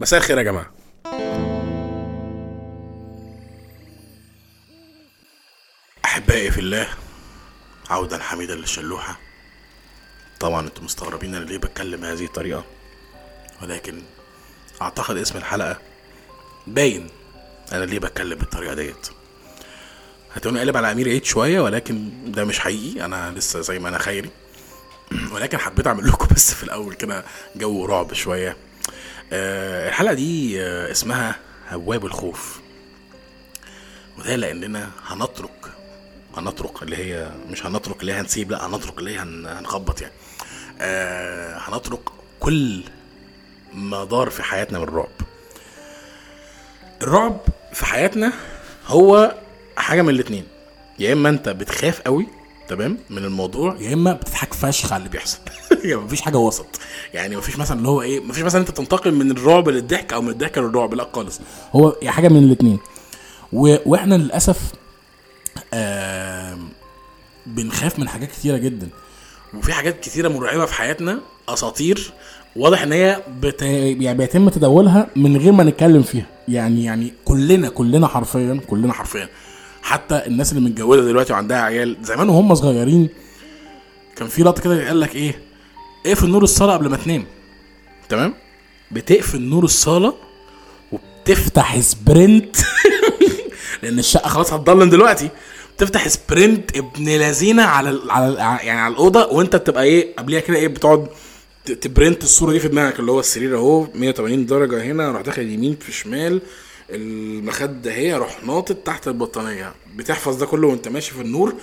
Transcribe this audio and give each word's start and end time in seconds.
مساء 0.00 0.20
الخير 0.20 0.38
يا 0.38 0.42
جماعة. 0.42 0.72
أحبائي 6.04 6.50
في 6.50 6.60
الله 6.60 6.88
عودا 7.90 8.18
حميدا 8.18 8.54
للشلوحة. 8.54 9.20
طبعا 10.40 10.66
أنتم 10.66 10.84
مستغربين 10.84 11.34
أنا 11.34 11.44
ليه 11.44 11.58
بتكلم 11.58 12.00
بهذه 12.00 12.24
الطريقة. 12.24 12.64
ولكن 13.62 14.02
أعتقد 14.82 15.16
اسم 15.16 15.38
الحلقة 15.38 15.78
باين 16.66 17.10
أنا 17.72 17.84
ليه 17.84 17.98
بتكلم 17.98 18.38
بالطريقة 18.38 18.74
ديت. 18.74 19.08
هتقولي 20.34 20.60
قلب 20.60 20.76
على 20.76 20.92
أمير 20.92 21.08
عيد 21.08 21.24
شوية 21.24 21.60
ولكن 21.60 22.10
ده 22.32 22.44
مش 22.44 22.58
حقيقي. 22.58 23.04
أنا 23.04 23.30
لسه 23.30 23.60
زي 23.60 23.78
ما 23.78 23.88
أنا 23.88 23.98
خيري 23.98 24.30
ولكن 25.32 25.58
حبيت 25.58 25.86
أعمل 25.86 26.08
لكم 26.08 26.34
بس 26.34 26.54
في 26.54 26.62
الأول 26.62 26.94
كده 26.94 27.24
جو 27.56 27.84
رعب 27.84 28.12
شوية. 28.12 28.67
آه 29.32 29.88
الحلقة 29.88 30.14
دي 30.14 30.62
آه 30.62 30.90
اسمها 30.90 31.36
هواب 31.70 32.06
الخوف. 32.06 32.60
وده 34.18 34.36
لأننا 34.36 34.90
هنترك 35.06 35.50
هنترك 36.36 36.82
اللي 36.82 36.96
هي 36.96 37.30
مش 37.50 37.66
هنترك 37.66 38.00
اللي 38.00 38.12
هي 38.12 38.20
هنسيب 38.20 38.50
لأ 38.50 38.66
هنترك 38.66 38.98
اللي 38.98 39.10
هي 39.14 39.18
هن- 39.18 39.46
هنخبط 39.46 40.00
يعني. 40.00 40.14
آه 40.80 41.58
هنترك 41.58 42.00
كل 42.40 42.82
ما 43.74 44.04
دار 44.04 44.30
في 44.30 44.42
حياتنا 44.42 44.78
من 44.78 44.84
الرعب. 44.84 45.08
الرعب 47.02 47.40
في 47.72 47.86
حياتنا 47.86 48.32
هو 48.86 49.34
حاجة 49.76 50.02
من 50.02 50.08
الاتنين. 50.10 50.44
يا 50.98 51.12
إما 51.12 51.28
أنت 51.28 51.48
بتخاف 51.48 52.00
قوي 52.00 52.26
تمام 52.68 52.98
من 53.10 53.24
الموضوع 53.24 53.76
يا 53.80 53.94
إما 53.94 54.12
بتضحك 54.12 54.54
فشخ 54.54 54.92
على 54.92 54.98
اللي 55.00 55.10
بيحصل. 55.10 55.38
يعني 55.84 56.00
مفيش 56.00 56.20
حاجة 56.20 56.36
وسط. 56.36 56.66
يعني 57.14 57.36
مفيش 57.36 57.58
مثلا 57.58 57.78
اللي 57.78 57.88
هو 57.88 58.02
إيه 58.02 58.20
مفيش 58.20 58.42
مثلا 58.42 58.60
أنت 58.60 58.70
تنتقل 58.70 59.14
من 59.14 59.30
الرعب 59.30 59.68
للضحك 59.68 60.12
أو 60.12 60.22
من 60.22 60.28
الضحك 60.28 60.58
للرعب 60.58 60.94
لأ 60.94 61.08
خالص. 61.14 61.40
هو 61.72 61.96
يا 62.02 62.10
حاجة 62.10 62.28
من 62.28 62.44
الاثنين. 62.44 62.78
وإحنا 63.52 64.14
للأسف 64.14 64.58
آم، 65.74 66.68
بنخاف 67.46 67.98
من 67.98 68.08
حاجات 68.08 68.28
كتيرة 68.30 68.56
جدا. 68.56 68.88
وفي 69.54 69.72
حاجات 69.72 70.00
كتيرة 70.00 70.28
مرعبة 70.28 70.66
في 70.66 70.74
حياتنا 70.74 71.20
أساطير 71.48 72.12
واضح 72.56 72.82
إن 72.82 72.92
هي 72.92 73.22
بت... 73.40 73.62
يعني 73.62 74.14
بيتم 74.18 74.48
تداولها 74.48 75.06
من 75.16 75.36
غير 75.36 75.52
ما 75.52 75.64
نتكلم 75.64 76.02
فيها. 76.02 76.26
يعني 76.48 76.84
يعني 76.84 77.12
كلنا 77.24 77.68
كلنا 77.68 78.06
حرفيا 78.06 78.60
كلنا 78.66 78.92
حرفيا. 78.92 79.28
حتى 79.82 80.26
الناس 80.26 80.52
اللي 80.52 80.68
متجوزة 80.70 81.02
دلوقتي 81.04 81.32
وعندها 81.32 81.60
عيال 81.62 81.96
زمان 82.02 82.28
وهم 82.28 82.54
صغيرين 82.54 83.08
كان 84.16 84.28
في 84.28 84.42
لقطة 84.42 84.62
كده 84.62 84.86
قال 84.88 85.00
لك 85.00 85.14
إيه 85.16 85.38
اقفل 86.08 86.28
نور 86.28 86.42
الصاله 86.44 86.72
قبل 86.72 86.88
ما 86.88 86.96
تنام. 86.96 87.24
تمام؟ 88.08 88.34
بتقفل 88.90 89.40
نور 89.40 89.64
الصاله 89.64 90.14
وبتفتح 90.92 91.80
sprint. 91.80 92.56
لأن 93.82 93.98
الشقة 93.98 94.28
خلاص 94.28 94.52
هتضلم 94.52 94.90
دلوقتي. 94.90 95.28
بتفتح 95.76 96.08
sprint 96.08 96.76
ابن 96.76 97.08
لذينة 97.08 97.62
على 97.62 97.90
ال- 97.90 98.10
على 98.10 98.28
ال- 98.28 98.36
يعني 98.38 98.80
على 98.80 98.92
الأوضة 98.92 99.26
وأنت 99.26 99.56
بتبقى 99.56 99.82
إيه 99.84 100.16
قبليها 100.16 100.40
كده 100.40 100.56
إيه 100.56 100.68
بتقعد 100.68 101.08
ت 101.80 101.87
print 101.87 102.22
الصورة 102.24 102.52
دي 102.52 102.60
في 102.60 102.68
دماغك 102.68 103.00
اللي 103.00 103.12
هو 103.12 103.20
السرير 103.20 103.56
أهو 103.56 103.86
180 103.94 104.46
درجة 104.46 104.82
هنا 104.82 105.10
أروح 105.10 105.22
داخل 105.22 105.42
يمين 105.50 105.76
في 105.80 105.92
شمال 105.92 106.40
المخدة 106.90 107.90
اهي 107.90 108.14
أروح 108.14 108.44
ناطط 108.44 108.76
تحت 108.76 109.08
البطانية. 109.08 109.74
بتحفظ 109.96 110.36
ده 110.36 110.46
كله 110.46 110.68
وأنت 110.68 110.88
ماشي 110.88 111.12
في 111.14 111.20
النور. 111.20 111.54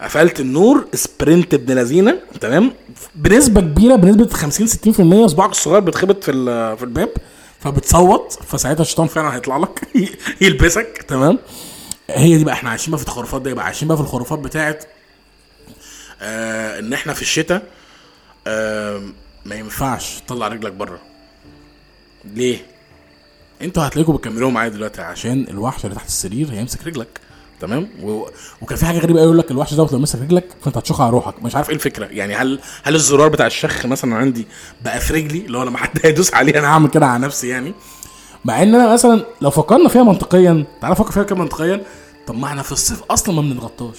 قفلت 0.00 0.40
النور 0.40 0.86
سبرنت 0.94 1.54
ابن 1.54 1.74
لذينة 1.74 2.18
تمام؟ 2.40 2.72
بنسبة 3.14 3.60
كبيرة 3.60 3.96
بنسبة 3.96 4.28
50 4.28 4.66
60% 5.26 5.26
صباعك 5.26 5.50
الصغير 5.50 5.80
بيتخبط 5.80 6.24
في 6.24 6.32
في 6.76 6.82
الباب 6.82 7.10
فبتصوت 7.60 8.32
فساعتها 8.32 8.82
الشيطان 8.82 9.06
فعلا 9.06 9.34
هيطلع 9.36 9.56
لك 9.56 9.80
يلبسك 10.40 11.02
تمام؟ 11.08 11.38
هي 12.10 12.36
دي 12.38 12.44
بقى 12.44 12.54
إحنا 12.54 12.70
عايشين 12.70 12.90
بقى 12.90 12.98
في 13.00 13.06
الخرافات 13.08 13.42
دي 13.42 13.54
بقى 13.54 13.64
عايشين 13.64 13.88
بقى 13.88 13.96
في 13.96 14.02
الخرافات 14.02 14.38
بتاعت 14.38 14.84
آه 16.22 16.78
ان 16.78 16.92
إحنا 16.92 17.12
في 17.14 17.22
الشتاء 17.22 17.62
آه 18.46 19.02
ما 19.44 19.54
ينفعش 19.54 20.20
تطلع 20.26 20.48
رجلك 20.48 20.72
بره. 20.72 20.98
ليه؟ 22.24 22.66
أنتوا 23.62 23.86
هتلاقيكم 23.86 24.16
بتكملوا 24.16 24.50
معايا 24.50 24.68
دلوقتي 24.68 25.02
عشان 25.02 25.46
الوحش 25.50 25.84
اللي 25.84 25.96
تحت 25.96 26.06
السرير 26.06 26.50
هيمسك 26.52 26.86
رجلك. 26.86 27.20
تمام؟ 27.60 27.88
و... 28.02 28.26
وكان 28.62 28.78
في 28.78 28.86
حاجة 28.86 28.98
غريبة 28.98 29.18
قوي 29.20 29.26
يقول 29.26 29.38
لك 29.38 29.50
الوحش 29.50 29.74
دوت 29.74 29.92
لو 29.92 29.98
مسك 29.98 30.20
رجلك 30.20 30.44
فأنت 30.64 30.76
هتشخ 30.76 31.00
على 31.00 31.10
روحك. 31.10 31.42
مش 31.42 31.56
عارف 31.56 31.68
إيه 31.68 31.74
الفكرة. 31.74 32.06
يعني 32.06 32.34
هل 32.34 32.58
هل 32.82 32.94
الزرار 32.94 33.28
بتاع 33.28 33.46
الشخ 33.46 33.86
مثلا 33.86 34.14
عندي 34.16 34.46
بقى 34.84 35.00
في 35.00 35.12
رجلي؟ 35.12 35.38
اللي 35.46 35.58
هو 35.58 35.62
لما 35.62 35.78
حد 35.78 35.90
هيدوس 36.04 36.34
عليه 36.34 36.58
أنا 36.58 36.66
هعمل 36.68 36.88
كده 36.90 37.06
على 37.06 37.22
نفسي 37.22 37.48
يعني. 37.48 37.74
مع 38.44 38.62
إن 38.62 38.74
أنا 38.74 38.92
مثلا 38.92 39.24
لو 39.40 39.50
فكرنا 39.50 39.88
فيها 39.88 40.02
منطقيا 40.02 40.64
تعالى 40.80 40.96
فكر 40.96 41.12
فيها 41.12 41.22
كده 41.22 41.36
منطقيا 41.36 41.80
طب 42.26 42.38
ما 42.38 42.46
إحنا 42.46 42.62
في 42.62 42.72
الصيف 42.72 43.02
أصلا 43.10 43.34
ما 43.34 43.42
بنتغطاش. 43.42 43.98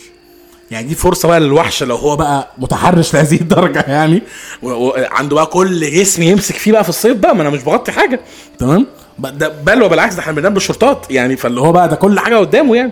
يعني 0.71 0.87
دي 0.87 0.95
فرصة 0.95 1.27
بقى 1.27 1.39
للوحش 1.39 1.83
لو 1.83 1.95
هو 1.95 2.15
بقى 2.15 2.51
متحرش 2.57 3.13
لهذه 3.13 3.41
الدرجة 3.41 3.79
يعني. 3.87 4.21
وعنده 4.63 5.35
بقى 5.35 5.45
كل 5.45 5.91
جسم 5.91 6.21
يمسك 6.23 6.55
فيه 6.55 6.71
بقى 6.71 6.83
في 6.83 6.89
الصيف 6.89 7.17
بقى 7.17 7.35
ما 7.35 7.41
أنا 7.41 7.49
مش 7.49 7.63
بغطي 7.63 7.91
حاجة. 7.91 8.19
تمام؟ 8.59 8.87
ده 9.19 9.47
بل 9.49 9.83
وبالعكس 9.83 10.13
ده 10.15 10.19
إحنا 10.19 10.33
بننام 10.33 10.53
بالشورتات 10.53 11.05
يعني. 11.11 11.35
فاللي 11.37 11.61
هو 11.61 11.71
بقى 11.71 11.89
ده 11.89 11.95
كل 11.95 12.19
حاجة 12.19 12.35
قدامه 12.35 12.75
يعني. 12.75 12.91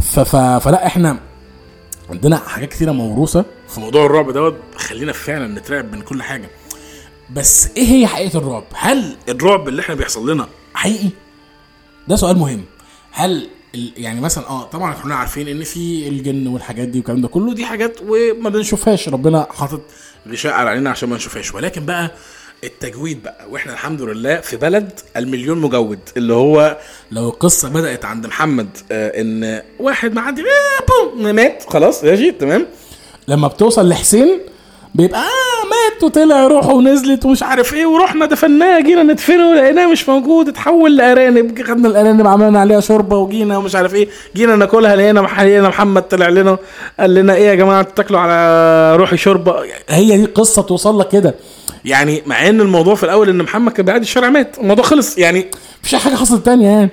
فلا 0.00 0.86
إحنا 0.86 1.20
عندنا 2.10 2.36
حاجات 2.36 2.68
كتيرة 2.68 2.92
موروثة 2.92 3.44
في 3.68 3.80
موضوع 3.80 4.06
الرعب 4.06 4.30
دوت 4.30 4.56
خلينا 4.76 5.12
فعلا 5.12 5.46
نترعب 5.60 5.92
من 5.92 6.00
كل 6.02 6.22
حاجة. 6.22 6.48
بس 7.30 7.68
إيه 7.76 7.84
هي 7.88 8.06
حقيقة 8.06 8.38
الرعب؟ 8.38 8.64
هل 8.74 9.16
الرعب 9.28 9.68
اللي 9.68 9.82
إحنا 9.82 9.94
بيحصل 9.94 10.30
لنا 10.30 10.48
حقيقي؟ 10.74 11.08
ده 12.08 12.16
سؤال 12.16 12.38
مهم. 12.38 12.64
هل. 13.12 13.48
يعني 13.96 14.20
مثلا 14.20 14.48
آه 14.48 14.64
طبعا 14.64 14.92
إحنا 14.92 15.14
عارفين 15.14 15.48
ان 15.48 15.64
في 15.64 16.08
الجن 16.08 16.46
والحاجات 16.46 16.88
دي 16.88 16.98
والكلام 16.98 17.20
ده 17.20 17.28
كله 17.28 17.54
دي 17.54 17.64
حاجات 17.66 17.98
وما 18.08 18.50
بنشوفهاش. 18.50 19.08
ربنا 19.08 19.46
حاطط 19.50 19.80
غشاء 20.28 20.52
علينا 20.52 20.90
عشان 20.90 21.08
ما 21.08 21.16
نشوفهاش. 21.16 21.54
ولكن 21.54 21.86
بقى 21.86 22.10
التجويد 22.64 23.22
بقى. 23.22 23.36
وإحنا 23.50 23.72
الحمد 23.72 24.02
لله 24.02 24.36
في 24.40 24.56
بلد 24.56 24.90
المليون 25.16 25.58
مجود. 25.58 25.98
اللي 26.16 26.34
هو 26.34 26.76
لو 27.12 27.28
القصة 27.28 27.68
بدأت 27.68 28.04
عند 28.04 28.26
محمد 28.26 28.68
آه 28.92 29.20
إن 29.20 29.62
واحد 29.80 30.14
معدي 30.14 30.40
آه، 30.42 30.84
بوم، 31.14 31.34
مات. 31.34 31.64
خلاص 31.68 32.04
ماشي 32.04 32.30
تمام. 32.30 32.66
لما 33.28 33.48
بتوصل 33.48 33.88
لحسين 33.88 34.40
بيبقى 34.94 35.20
آه 35.20 35.66
مات 35.66 36.02
وطلع 36.02 36.46
روحه 36.46 36.72
ونزلت 36.74 37.26
ومش 37.26 37.42
عارف 37.42 37.74
إيه 37.74 37.86
ورحنا 37.86 38.26
دفناه 38.26 38.80
جينا 38.80 39.02
ندفنه 39.02 39.54
لقيناه 39.54 39.86
مش 39.92 40.08
موجود 40.08 40.48
اتحول 40.48 40.96
لأرانب. 40.96 41.62
خدنا 41.62 41.88
الأرانب 41.88 42.26
عملنا 42.26 42.60
عليها 42.60 42.80
شوربة 42.80 43.16
وجينا 43.16 43.58
ومش 43.58 43.74
عارف 43.74 43.94
إيه. 43.94 44.08
جينا 44.36 44.56
ناكلها 44.56 44.96
لقينا 44.96 45.20
لقينا 45.20 45.68
محمد 45.68 46.02
طلع 46.02 46.28
لنا 46.28 46.58
قال 47.00 47.14
لنا 47.14 47.34
إيه 47.34 47.46
يا 47.46 47.54
جماعة 47.54 47.80
أنتوا 47.80 47.94
تاكلوا 47.94 48.20
على 48.20 48.96
روحي 48.96 49.16
شوربة. 49.16 49.56
هي 49.88 50.16
دي 50.16 50.24
قصة 50.24 50.62
توصل 50.62 51.00
لك 51.00 51.08
كده. 51.08 51.34
يعني 51.86 52.22
مع 52.26 52.48
إن 52.48 52.60
الموضوع 52.60 52.94
في 52.94 53.02
الأول 53.04 53.28
إن 53.28 53.42
محمد 53.42 53.72
كان 53.72 53.86
بيعدي 53.86 54.02
الشارع 54.02 54.30
مات 54.30 54.58
الموضوع 54.58 54.84
خلص. 54.84 55.18
يعني 55.18 55.50
مفيش 55.80 55.94
حاجة 55.94 56.14
حصلت 56.14 56.44
تانية 56.46 56.68
يعني. 56.68 56.90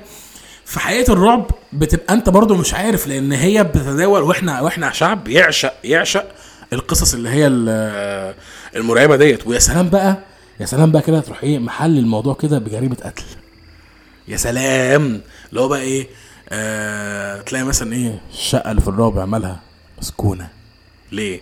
في 0.65 0.79
حقيقه 0.79 1.13
الرعب 1.13 1.51
بتبقى 1.73 2.13
أنت 2.13 2.29
برضو 2.29 2.55
مش 2.55 2.73
عارف 2.73 3.07
لأن 3.07 3.31
هي 3.31 3.63
بتتداول 3.63 4.21
وإحنا 4.21 4.61
وإحنا 4.61 4.91
شعب 4.91 5.27
يعشق 5.27 5.73
يعشق 5.83 6.25
القصص 6.73 7.13
اللي 7.13 7.29
هي 7.29 7.47
ال- 7.47 8.35
المرعبة 8.75 9.15
ديت. 9.15 9.47
ويا 9.47 9.55
يا 9.55 9.59
سلام 9.59 9.89
بقى 9.89 10.17
يا 10.59 10.65
سلام 10.65 10.91
بقى 10.91 11.01
كده 11.01 11.19
تروح 11.19 11.43
إيه 11.43 11.59
محل 11.59 11.97
الموضوع 11.97 12.33
كده 12.33 12.59
بجريمة 12.59 12.95
قتل. 13.03 13.23
يا 14.27 14.37
سلام 14.37 15.21
اللي 15.49 15.61
هو 15.61 15.67
بقى 15.67 15.81
إيه 15.81 16.07
آه 16.49 17.41
تلاقي 17.41 17.65
مثلا 17.65 17.93
إيه 17.93 18.21
الشقه 18.33 18.71
اللي 18.71 18.81
في 18.81 18.87
الرابع 18.87 19.25
مالها 19.25 19.59
مسكونة. 20.01 20.47
ليه؟ 21.11 21.41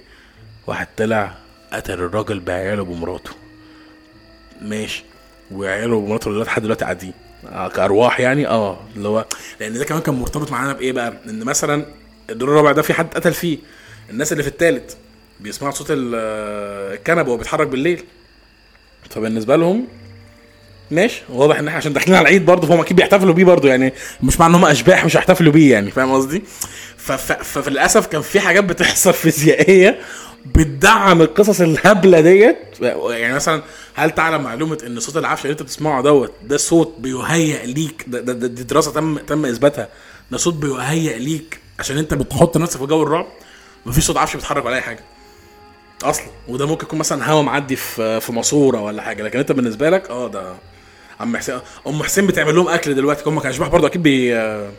واحد 0.68 0.88
طلع 0.98 1.34
قتل 1.74 1.94
الراجل 1.94 2.40
بعياله 2.40 2.82
وبمراته 2.82 3.32
ماشي. 4.62 5.04
وعياله 5.52 5.96
ومراته 5.96 6.32
لحد 6.32 6.62
دلوقتي 6.62 6.86
قاعدين. 6.86 7.14
آه، 7.48 7.68
كأرواح 7.68 8.20
يعني 8.20 8.48
آه 8.48 8.80
اللي 8.96 9.08
هو 9.08 9.26
لأن 9.60 9.74
ده 9.74 9.86
كمان 9.86 10.02
كان 10.02 10.16
مرتبط 10.16 10.52
معانا 10.52 10.74
بإيه 10.74 10.92
بقى؟ 10.92 11.14
إن 11.30 11.44
مثلا 11.44 11.86
الدور 12.30 12.50
الرابع 12.50 12.72
ده 12.72 12.82
في 12.82 12.94
حد 12.94 13.08
قتل 13.14 13.34
فيه. 13.34 13.58
الناس 14.10 14.32
اللي 14.32 14.44
في 14.44 14.50
التالت 14.50 14.98
بيسمعوا 15.40 15.74
صوت 15.74 15.88
آه، 15.92 16.94
الكنبة 16.94 17.30
وهو 17.30 17.38
بيتحرك 17.38 17.68
بالليل. 17.68 18.04
فبالنسبة 19.10 19.56
لهم 19.56 19.88
ماشي. 20.92 21.22
واضح 21.30 21.60
إن 21.60 21.68
إحنا 21.68 21.78
عشان 21.78 21.94
داخلين 21.94 22.16
على 22.16 22.22
العيد 22.28 22.46
برضه 22.46 22.68
فهم 22.68 22.80
أكيد 22.80 22.98
بيحتفلوا 22.98 23.34
بيه 23.34 23.46
برضه 23.46 23.70
يعني. 23.70 23.94
مش 24.24 24.40
معنى 24.40 24.52
إن 24.52 24.56
هم 24.56 24.66
أشباح 24.66 25.06
مش 25.06 25.18
هيحتفلوا 25.18 25.54
بيه 25.54 25.72
يعني 25.74 25.92
فاهم 25.92 26.12
قصدي؟ 26.14 26.44
فللأسف 27.44 28.08
كان 28.08 28.22
في 28.22 28.40
حاجات 28.40 28.64
بتحصل 28.64 29.14
فيزيائية 29.24 30.00
بتدعم 30.46 31.22
القصص 31.22 31.62
الهبلة 31.62 32.20
ديت. 32.22 32.58
يعني 32.82 33.34
مثلا 33.34 33.62
هل 33.96 34.12
تعلم 34.12 34.42
معلومة 34.44 34.78
إن 34.88 35.00
صوت 35.00 35.18
العفشه 35.18 35.44
اللي 35.44 35.52
أنت 35.52 35.62
بتسمعه 35.64 36.02
دوت 36.04 36.32
ده 36.44 36.58
صوت 36.58 36.96
بيهيئ 37.00 37.66
ليك؟ 37.66 38.06
ده, 38.08 38.20
ده, 38.22 38.34
ده 38.34 38.48
دي 38.48 38.64
دراسة 38.64 38.92
تم 38.92 39.18
تم 39.18 39.46
إثباتها. 39.46 39.90
ده 40.32 40.38
صوت 40.38 40.54
بيهيئ 40.54 41.18
ليك 41.20 41.60
عشان 41.80 41.98
أنت 41.98 42.14
بتحط 42.14 42.58
نفسك 42.58 42.80
في 42.80 42.86
جو 42.86 43.04
الرعب؟ 43.04 43.28
مفيش 43.86 44.04
صوت 44.04 44.18
عفش 44.18 44.36
بيتحرك 44.36 44.66
ولا 44.66 44.76
أي 44.76 44.82
حاجة. 44.82 45.04
أصلا. 46.04 46.26
وده 46.48 46.66
ممكن 46.68 46.86
يكون 46.86 47.00
مثلا 47.00 47.32
هوا 47.32 47.42
معدي 47.42 47.76
في 47.76 48.20
في 48.20 48.32
ماسورة 48.32 48.82
ولا 48.82 49.02
حاجة. 49.02 49.24
لكن 49.24 49.40
أنت 49.40 49.52
بالنسبة 49.52 49.90
لك 49.90 50.10
آه 50.10 50.28
ده 50.28 50.54
عم 51.20 51.38
حسين. 51.38 51.60
أم 51.88 52.04
حسين 52.04 52.28
بتعمل 52.28 52.56
لهم 52.56 52.68
أكل 52.68 52.96
دلوقتي 52.96 53.30
هم 53.30 53.40
كاشباح 53.40 53.68
برضه 53.70 53.88
أكيد 53.88 54.04
بي 54.04 54.36
آه، 54.36 54.70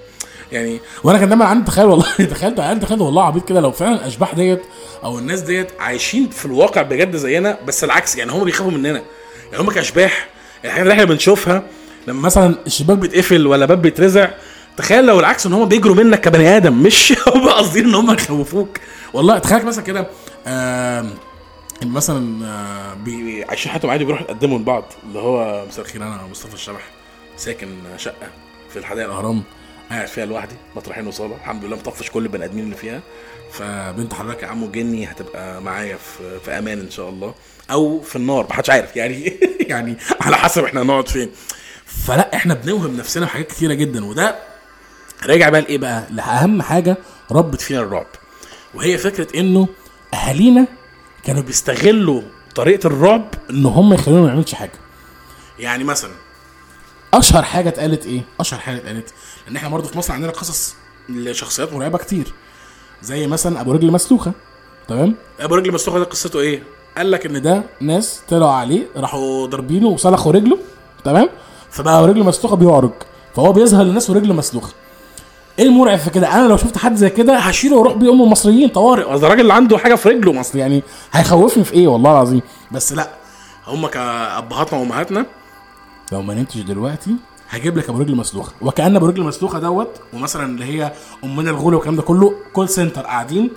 يعني 0.53 0.81
وأنا 1.05 1.19
كان 1.19 1.29
دايما 1.29 1.45
عندي 1.45 1.65
تخيل 1.67 1.85
والله 1.85 2.07
تخيلت 2.35 2.61
عندي 2.61 2.87
تخيل 2.87 3.01
والله 3.03 3.25
عبيط 3.25 3.49
كده 3.49 3.61
لو 3.61 3.73
فعلا 3.73 3.95
الاشباح 3.95 4.35
ديت 4.35 4.63
أو 5.05 5.19
الناس 5.19 5.41
ديت 5.41 5.69
عايشين 5.81 6.29
في 6.29 6.45
الواقع 6.47 6.83
بجد 6.83 7.17
زينا 7.17 7.59
بس 7.67 7.85
العكس 7.85 8.17
يعني 8.17 8.33
هم 8.33 8.45
بيخافوا 8.45 8.73
مننا. 8.73 9.03
يعني 9.53 9.65
هم 9.65 9.71
كأشباح 9.71 10.29
الحاجات 10.65 10.83
اللي 10.83 10.93
إحنا 10.93 11.05
بنشوفها 11.05 11.63
لما 12.07 12.21
مثلا 12.23 12.55
الشباك 12.67 12.99
بيتقفل 12.99 13.47
ولا 13.47 13.67
باب 13.67 13.83
بيترزع 13.83 14.31
تخيل 14.77 15.07
لو 15.07 15.21
العكس 15.21 15.47
إن 15.47 15.53
هم 15.53 15.65
بيجروا 15.65 15.95
منك 15.97 16.21
كبني 16.21 16.57
آدم 16.57 16.83
مش 16.83 17.13
هم 17.35 17.49
قاصدين 17.49 17.85
إن 17.85 17.95
هم 17.95 18.15
يخوفوك. 18.15 18.79
والله 19.13 19.39
تخيل 19.39 19.67
مثلا 19.67 19.85
كده 19.85 20.07
إن 21.83 21.89
مثلا 21.89 22.47
آه، 22.47 22.97
عايشين 23.49 23.73
حياتهم 23.73 23.91
عادي 23.91 24.05
بيروحوا 24.05 24.25
يتقدموا 24.25 24.59
لبعض 24.59 24.85
اللي 25.09 25.19
هو 25.19 25.65
مساء 25.69 25.85
الخير 25.85 26.03
أنا 26.03 26.21
مصطفى 26.31 26.55
الشبح 26.55 26.83
ساكن 27.37 27.69
شقة 27.97 28.29
في 28.71 28.79
الحدائق 28.79 29.09
الأهرام. 29.09 29.43
قاعد 29.97 30.09
فيها 30.09 30.27
لوحدي 30.27 30.55
مطرحين 30.77 31.07
وصاله 31.07 31.35
الحمد 31.37 31.65
لله 31.65 31.77
مطفش 31.77 32.11
كل 32.11 32.23
البني 32.23 32.45
آدمين 32.45 32.65
اللي 32.65 32.77
فيها. 32.77 33.01
فبنت 33.53 34.15
حضرتك 34.15 34.43
يا 34.43 34.49
عمو 34.49 34.71
جني 34.71 35.07
هتبقى 35.07 35.63
معايا 35.63 35.97
في 35.97 36.41
في 36.45 36.51
أمان 36.59 36.81
إن 36.81 36.91
شاء 36.91 37.09
الله. 37.09 37.35
أو 37.71 38.01
في 38.01 38.17
النار 38.17 38.47
محدش 38.51 38.71
عارف. 38.71 38.97
يعني 38.97 39.39
يعني 39.71 39.97
على 40.21 40.37
حسب 40.37 40.65
إحنا 40.65 40.83
هنقعد 40.83 41.09
فين. 41.09 41.31
فلا 41.87 42.35
إحنا 42.37 42.55
بنوهم 42.55 42.97
نفسنا 42.97 43.27
بحاجات 43.27 43.47
كتيرة 43.47 43.75
جدا. 43.75 44.05
وده 44.05 44.37
راجع 45.27 45.49
بقى 45.49 45.61
لإيه 45.61 45.79
بقى؟ 45.79 46.05
لأهم 46.11 46.63
حاجة 46.63 46.97
ربت 47.31 47.61
فينا 47.61 47.81
الرعب. 47.81 48.07
وهي 48.75 48.99
فكرة 48.99 49.41
إنه 49.41 49.69
أهالينا 50.15 50.67
كانوا 51.25 51.43
بيستغلوا 51.43 52.23
طريقة 52.55 52.87
الرعب 52.87 53.35
إن 53.51 53.67
هم 53.67 53.95
يخلونا 53.95 54.21
ما 54.21 54.29
نعملش 54.29 54.55
حاجة. 54.55 54.73
يعني 55.59 55.85
مثلا 55.85 56.11
أشهر 57.15 57.43
حاجة 57.43 57.69
اتقالت 57.69 58.07
إيه؟ 58.07 58.21
أشهر 58.41 58.61
حاجة 58.61 58.77
اتقالت 58.77 59.09
لأن 59.47 59.57
إحنا 59.57 59.69
برضه 59.69 59.89
في 59.89 59.99
مصر 59.99 60.13
عندنا 60.13 60.33
قصص 60.33 60.75
لشخصيات 61.09 61.73
مرعبة 61.73 61.99
كتير. 61.99 62.33
زي 63.03 63.27
مثلا 63.27 63.61
أبو 63.61 63.73
رجل 63.73 63.91
مسلوخه 63.93 64.33
تمام؟ 64.89 65.15
أبو 65.41 65.55
رجل 65.55 65.73
مستوخة 65.73 65.99
ده 65.99 66.05
قصته 66.05 66.41
إيه؟ 66.41 66.63
قال 66.97 67.11
لك 67.11 67.27
إن 67.27 67.43
ده 67.43 67.63
ناس 67.81 68.21
طلعوا 68.29 68.51
عليه 68.53 68.83
راحوا 68.97 69.47
ضاربينه 69.47 69.89
وسلخوا 69.89 70.33
رجله 70.33 70.59
تمام؟ 71.05 71.29
فبقى 71.71 72.07
رجله 72.07 72.25
مسلوخه 72.25 72.57
بيعرج 72.57 72.91
فهو 73.37 73.53
بيظهر 73.53 73.83
للناس 73.85 74.11
ورجله 74.11 74.35
مسلوخه 74.35 74.73
إيه 75.59 75.65
المرعب 75.65 75.99
في 75.99 76.11
كده؟ 76.11 76.35
أنا 76.35 76.49
لو 76.49 76.57
شفت 76.57 76.79
حد 76.79 76.95
زي 76.97 77.11
كده 77.11 77.39
هشيله 77.39 77.77
وأروح 77.77 77.93
بيه 77.95 78.11
ام 78.13 78.23
المصريين 78.23 78.69
طوارئ. 78.69 79.19
ده 79.19 79.29
راجل 79.29 79.41
اللي 79.41 79.53
عنده 79.55 79.79
حاجة 79.79 79.95
في 79.95 80.09
رجله 80.09 80.41
اصل 80.41 80.59
يعني 80.59 80.83
هيخوفني 81.13 81.65
في 81.65 81.73
إيه؟ 81.73 81.89
والله 81.89 82.11
العظيم. 82.13 82.41
بس 82.73 82.93
لأ 82.93 83.09
هم 83.67 83.87
كأبهاتنا 83.87 84.79
وأمهاتنا 84.79 85.27
لو 86.13 86.23
ما 86.23 86.35
نمتش 86.35 86.57
دلوقتي 86.57 87.11
هجيب 87.51 87.79
لك 87.79 87.89
ابو 87.89 87.99
رجل 87.99 88.17
مسلوخة. 88.17 88.53
وكأن 88.61 88.97
ابو 88.97 89.07
رجل 89.07 89.23
مسلوخة 89.23 89.59
دوت 89.59 89.89
ومثلا 90.13 90.47
اللي 90.47 90.65
هي 90.65 90.93
أمنا 91.25 91.51
الغوله 91.51 91.77
والكلام 91.77 91.97
ده 91.97 92.03
كله 92.03 92.35
call 92.53 92.69
center 92.69 93.01
قاعدين. 93.03 93.51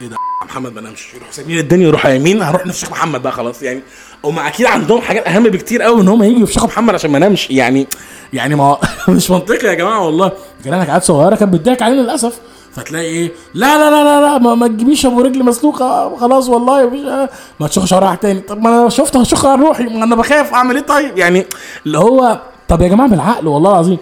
إيه 0.00 0.08
ده؟ 0.08 0.16
محمد 0.44 0.72
ما 0.72 0.80
نامش. 0.80 1.14
يروح 1.14 1.32
سايبين 1.32 1.58
الدنيا 1.58 1.86
يروح 1.86 2.06
يمين 2.06 2.42
هروح 2.42 2.66
للشيخ 2.66 2.90
محمد 2.90 3.22
بقى 3.22 3.32
خلاص 3.32 3.62
يعني. 3.62 3.82
هم 4.24 4.38
أكيد 4.38 4.66
عندهم 4.66 5.00
حاجات 5.00 5.26
أهم 5.26 5.42
بكتير 5.44 5.82
قوي 5.82 6.00
إن 6.00 6.08
هم 6.08 6.22
يجوا 6.22 6.42
يفشخوا 6.42 6.68
محمد 6.68 6.94
عشان 6.94 7.10
ما 7.10 7.18
نامش. 7.18 7.50
يعني 7.50 7.86
يعني 8.32 8.54
ما 8.54 8.78
مش 9.08 9.30
منطقي 9.30 9.66
يا 9.66 9.74
جماعة 9.74 10.04
والله. 10.06 10.32
كلامك 10.64 10.90
عيال 10.90 11.02
صغيرة 11.02 11.36
كانت 11.36 11.52
بتضحك 11.52 11.82
علينا 11.82 12.00
للأسف. 12.00 12.40
فتلاقي 12.78 13.04
إيه 13.06 13.32
لا 13.54 13.78
لا 13.78 13.90
لا 13.90 14.04
لا, 14.04 14.20
لا 14.20 14.38
ما, 14.38 14.54
ما 14.54 14.68
تجيبيش 14.68 15.06
ابو 15.06 15.20
رجل 15.20 15.44
مسلوقه 15.44 16.16
خلاص 16.16 16.48
والله 16.48 16.90
مش 16.90 17.28
ما 17.60 17.68
تشخش 17.68 17.92
على 17.92 18.16
تاني. 18.16 18.40
طب 18.40 18.58
ما 18.62 18.68
أنا 18.68 18.88
شفت 18.88 19.16
هشخ 19.16 19.46
على 19.46 19.62
روحي 19.62 19.84
ما 19.84 20.04
أنا 20.04 20.16
بخاف 20.16 20.52
اعمل 20.54 20.76
إيه 20.76 20.82
طيب؟ 20.82 21.18
يعني 21.18 21.46
اللي 21.86 21.98
هو 21.98 22.40
طب 22.68 22.82
يا 22.82 22.88
جماعة 22.88 23.08
بالعقل 23.10 23.46
والله 23.46 23.70
العظيم. 23.70 23.98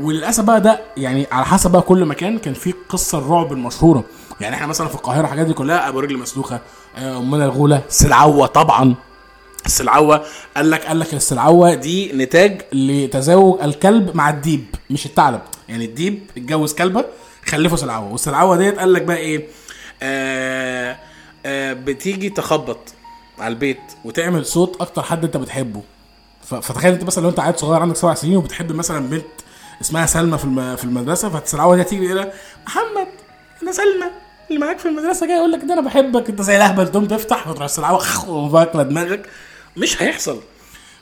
وللأسف 0.00 0.44
بقى 0.44 0.60
ده 0.60 0.80
يعني 0.96 1.26
على 1.32 1.44
حسب 1.46 1.70
بقى 1.72 1.82
كل 1.82 2.04
مكان 2.04 2.38
كان 2.38 2.54
في 2.54 2.74
قصة 2.88 3.18
الرعب 3.18 3.52
المشهورة. 3.52 4.04
يعني 4.40 4.56
إحنا 4.56 4.66
مثلا 4.66 4.88
في 4.88 4.94
القاهرة 4.94 5.20
الحاجات 5.24 5.46
دي 5.46 5.52
كلها 5.52 5.88
ابو 5.88 6.00
رجل 6.00 6.18
مسلوخه 6.18 6.60
آه، 6.98 7.18
امنا 7.18 7.44
الغولة 7.44 7.82
سلعوة 7.88 8.46
طبعا. 8.46 8.94
السلعوة 9.66 10.22
قال 10.56 10.70
لك 10.70 10.86
قال 10.86 10.98
لك 11.00 11.14
السلعوة 11.14 11.74
دي 11.74 12.12
نتاج 12.12 12.60
لتزاوج 12.72 13.60
الكلب 13.62 14.16
مع 14.16 14.30
الديب 14.30 14.64
مش 14.90 15.06
الثعلب. 15.06 15.40
يعني 15.68 15.84
الديب 15.84 16.18
اتجوز 16.36 16.74
كلبة 16.74 17.04
خلفه 17.50 17.76
سلعوه 17.76 18.12
والسلعوه 18.12 18.56
ديت 18.56 18.78
قال 18.78 18.92
لك 18.92 19.02
بقى 19.02 19.16
إيه؟ 19.16 19.46
آه 20.02 20.96
آه 21.46 21.72
بتيجي 21.72 22.30
تخبط 22.30 22.78
على 23.38 23.52
البيت 23.52 23.80
وتعمل 24.04 24.46
صوت 24.46 24.80
أكتر 24.80 25.02
حد 25.02 25.24
أنت 25.24 25.36
بتحبه. 25.36 25.82
فتخيل 26.46 26.92
أنت 26.92 27.04
مثلا 27.04 27.22
لو 27.22 27.28
أنت 27.28 27.40
عيل 27.40 27.58
صغير 27.58 27.80
عندك 27.82 27.96
سبع 27.96 28.14
سنين 28.14 28.36
وبتحب 28.36 28.72
مثلا 28.72 29.08
بنت 29.08 29.24
اسمها 29.80 30.06
سلمى 30.06 30.38
في 30.38 30.76
في 30.76 30.84
المدرسة 30.84 31.28
فالسلعوه 31.28 31.76
دي 31.76 31.84
تيجي 31.84 32.08
تقول 32.08 32.32
محمد 32.66 33.06
أنا 33.62 33.72
سلمى 33.72 34.06
اللي 34.50 34.60
معاك 34.60 34.78
في 34.78 34.88
المدرسة 34.88 35.26
جاي 35.26 35.36
يقول 35.36 35.52
لك 35.52 35.60
ده 35.64 35.74
أنا 35.74 35.80
بحبك 35.80 36.28
أنت 36.28 36.42
زي 36.42 36.56
الأهبل. 36.56 36.88
تقوم 36.88 37.06
تفتح 37.06 37.48
وتروح 37.48 37.64
السلعوه 37.64 38.30
واكله 38.54 38.82
دماغك. 38.82 39.26
مش 39.76 40.02
هيحصل. 40.02 40.40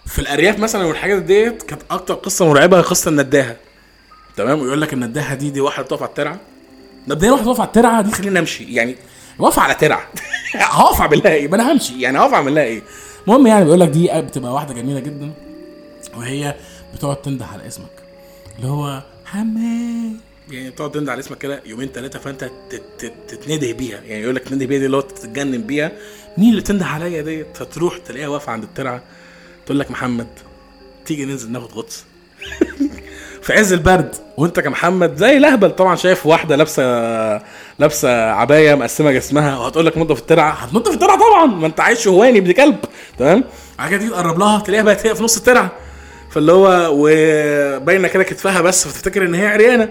في 0.07 0.19
الأرياف 0.19 0.59
مثلا 0.59 0.85
والحاجات 0.87 1.23
ديت 1.23 1.63
كانت 1.63 1.83
أكتر 1.91 2.15
قصة 2.15 2.47
مرعبة 2.49 2.81
قصة 2.81 3.09
النداهه 3.09 3.57
تمام؟ 4.39 4.61
ويقول 4.61 4.81
لك 4.81 4.93
النداهه 4.93 5.35
دي 5.35 5.51
دي 5.51 5.61
واحدة 5.61 5.87
تقف 5.87 6.03
على 6.03 6.09
الترعة. 6.09 6.41
مبدئيا 7.09 7.33
واحد 7.33 7.47
واقف 7.47 7.61
على 7.61 7.67
الترعة 7.67 8.03
دي؟ 8.03 8.11
خلينا 8.13 8.41
نمشي 8.41 8.75
يعني 8.75 8.97
واقفة 9.39 9.63
على 9.63 9.75
ترعة. 9.75 10.09
هقف 10.55 11.01
أعمل 11.01 11.19
لها 11.25 11.33
إيه؟ 11.33 11.49
ما 11.49 11.57
أنا 11.57 11.73
همشي. 11.73 12.01
يعني 12.01 12.19
هقف 12.19 12.35
أعمل 12.35 12.55
لها 12.55 12.63
إيه؟ 12.65 12.83
المهم 13.27 13.47
يعني 13.47 13.65
بيقول 13.65 13.81
لك 13.81 13.89
دي 13.89 14.23
بتبقى 14.23 14.53
واحدة 14.55 14.75
جميلة 14.75 15.01
جدا 15.01 15.33
وهي 16.17 16.55
بتقعد 16.95 17.23
تنده 17.23 17.47
على 17.47 17.67
اسمك. 17.67 17.87
اللي 18.57 18.69
هو 18.69 19.03
حماد 19.25 20.17
يعني 20.51 20.71
تقعد 20.71 20.91
تندى 20.91 21.11
على 21.11 21.21
اسمك 21.21 21.39
كده 21.39 21.63
يومين 21.67 21.89
ثلاثة 21.89 22.19
فأنت 22.19 22.51
تت- 22.71 22.83
تت- 22.99 23.13
تتنده 23.29 23.73
بيها. 23.73 24.01
يعني 24.01 24.23
يقول 24.23 24.35
لك 24.37 24.43
تتنده 24.45 24.67
بيها 24.67 24.79
دي 24.79 24.87
اللي 24.87 24.97
هو 24.97 25.01
تتجنن 25.01 25.63
بيها. 25.63 25.93
مين 26.39 26.51
اللي 26.51 26.63
تنده 26.63 26.87
عليا 26.87 27.23
ديت؟ 27.23 27.47
فتروح 27.57 27.99
تلاقيها 27.99 28.29
واقفة 28.29 28.53
عند 28.53 28.63
الترعة 28.63 29.03
تقول 29.67 29.79
لك 29.79 29.91
محمد 29.91 30.27
تيجي 31.07 31.25
ننزل 31.25 31.53
ناخد 31.53 31.73
غطس. 31.73 32.05
في 33.49 33.55
عز 33.55 33.73
البرد. 33.73 34.15
وانت 34.37 34.61
كمحمد 34.61 35.17
زي 35.17 35.37
الأهبل 35.37 35.71
طبعا 35.71 35.97
شايف 35.97 36.27
واحدة 36.27 36.57
لابسه 36.57 36.83
لابسة 37.79 38.31
عباية 38.31 38.75
مقسمة 38.75 39.13
جسمها 39.13 39.59
وهتقول 39.59 39.87
لك 39.87 39.99
نضف 39.99 40.19
الترعة. 40.19 40.51
هتنضف 40.51 40.95
الترعة 40.95 41.19
طبعا. 41.19 41.47
ما 41.47 41.67
انت 41.67 41.81
عايش 41.81 42.05
شهواني 42.05 42.39
ابن 42.39 42.53
كلب 42.53 42.77
تمام؟ 43.19 43.45
بعد 43.79 43.91
كده 43.91 43.99
تيجي 43.99 44.11
تقرب 44.11 44.39
لها 44.39 44.61
تلاقيها 44.61 44.85
بقت 44.85 45.07
هي 45.07 45.15
في 45.15 45.23
نص 45.23 45.37
الترعة. 45.37 45.71
فاللي 46.31 46.53
هو 46.53 46.89
وباينه 46.93 48.09
كده 48.09 48.23
كتفها 48.23 48.61
بس 48.61 48.89
فتفتكر 48.89 49.23
إن 49.23 49.35
هي 49.35 49.47
عريانة. 49.47 49.89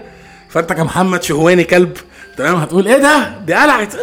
فأنت 0.48 0.72
كمحمد 0.72 1.22
شهواني 1.22 1.64
كلب. 1.64 1.96
تمام؟ 2.36 2.54
هتقول 2.54 2.88
إيه 2.88 2.98
ده؟ 2.98 3.28
دي 3.46 3.54
قلعت. 3.54 3.96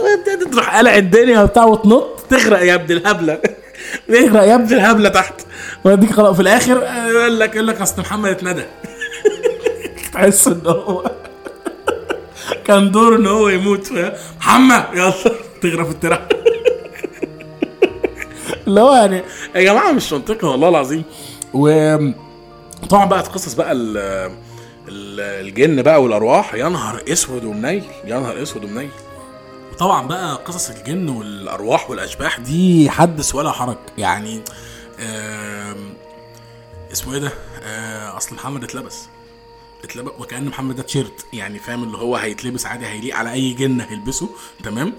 تروح 0.51 0.77
قلع 0.77 0.95
الدنيا 0.95 1.41
وبتاع 1.41 1.63
وتنط. 1.65 2.25
تغرق 2.29 2.61
يا 2.61 2.75
ابن 2.75 2.97
الهبلة. 2.97 3.39
تغرق 4.13 4.43
يا 4.43 4.55
ابن 4.55 4.73
الهبلة 4.73 5.09
تحت. 5.09 5.33
واديك 5.83 6.11
خلاص. 6.11 6.35
في 6.35 6.41
الآخر 6.41 6.87
آه، 6.87 7.07
يقول 7.07 7.39
لك 7.39 7.55
يقول 7.55 7.67
لك 7.67 7.81
أصل 7.81 8.01
محمد 8.01 8.29
اتندى. 8.29 8.63
تحس 10.13 10.47
ان 10.47 10.61
هو 10.67 11.11
كان 12.65 12.91
دوره 12.91 13.15
ان 13.17 13.27
هو 13.27 13.49
يموت؟ 13.49 13.91
محمد 14.39 14.85
يلا 14.93 15.13
تغرق 15.61 15.85
في 15.85 15.91
الترعه 15.91 16.27
اللي 18.67 18.81
هو 18.81 18.93
يعني 18.95 19.23
يا 19.55 19.61
جماعة 19.63 19.91
مش 19.91 20.13
منطقي 20.13 20.47
والله 20.47 20.69
العظيم. 20.69 21.03
وطبعا 21.53 23.05
بقى 23.05 23.21
قصص 23.21 23.53
بقى 23.53 23.71
ال 23.71 23.97
ال- 24.87 25.45
الجن 25.47 25.81
بقى 25.81 26.03
والأرواح. 26.03 26.53
يا 26.53 26.69
نهار 26.69 27.01
أسود 27.11 27.43
ومنيل 27.45 27.83
يا 28.05 28.19
نهار 28.19 28.41
أسود 28.41 28.63
ومنيل. 28.63 28.89
طبعا 29.79 30.07
بقى 30.07 30.35
قصص 30.35 30.69
الجن 30.69 31.09
والأرواح 31.09 31.89
والأشباح 31.89 32.39
دي 32.39 32.89
حدث 32.89 33.35
ولا 33.35 33.51
حرج. 33.51 33.77
يعني 33.97 34.41
اسمه 36.91 37.13
إيه 37.13 37.19
ده؟ 37.19 37.31
آه، 37.63 38.17
أصل 38.17 38.35
محمد 38.35 38.63
اتلبس. 38.63 39.07
اتلبس 39.83 40.11
وكأن 40.19 40.45
محمد 40.45 40.75
ده 40.75 40.83
تيشيرت 40.83 41.25
يعني 41.33 41.59
فاهم 41.59 41.83
اللي 41.83 41.97
هو 41.97 42.15
هيتلبس 42.15 42.65
عادي 42.65 42.85
هيليق 42.85 43.15
على 43.15 43.31
أي 43.33 43.53
جن 43.53 43.81
هيلبسه 43.81 44.29
تمام؟ 44.63 44.93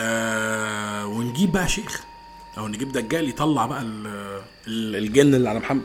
آه 0.00 1.06
ونجيب 1.06 1.52
بقى 1.52 1.68
شيخ 1.68 2.00
أو 2.58 2.68
نجيب 2.68 2.92
دجال 2.92 3.28
يطلع 3.28 3.66
بقى 3.66 3.82
ال- 3.82 4.06
ال- 4.66 4.96
الجن 4.96 5.34
اللي 5.34 5.48
على 5.48 5.58
محمد. 5.58 5.82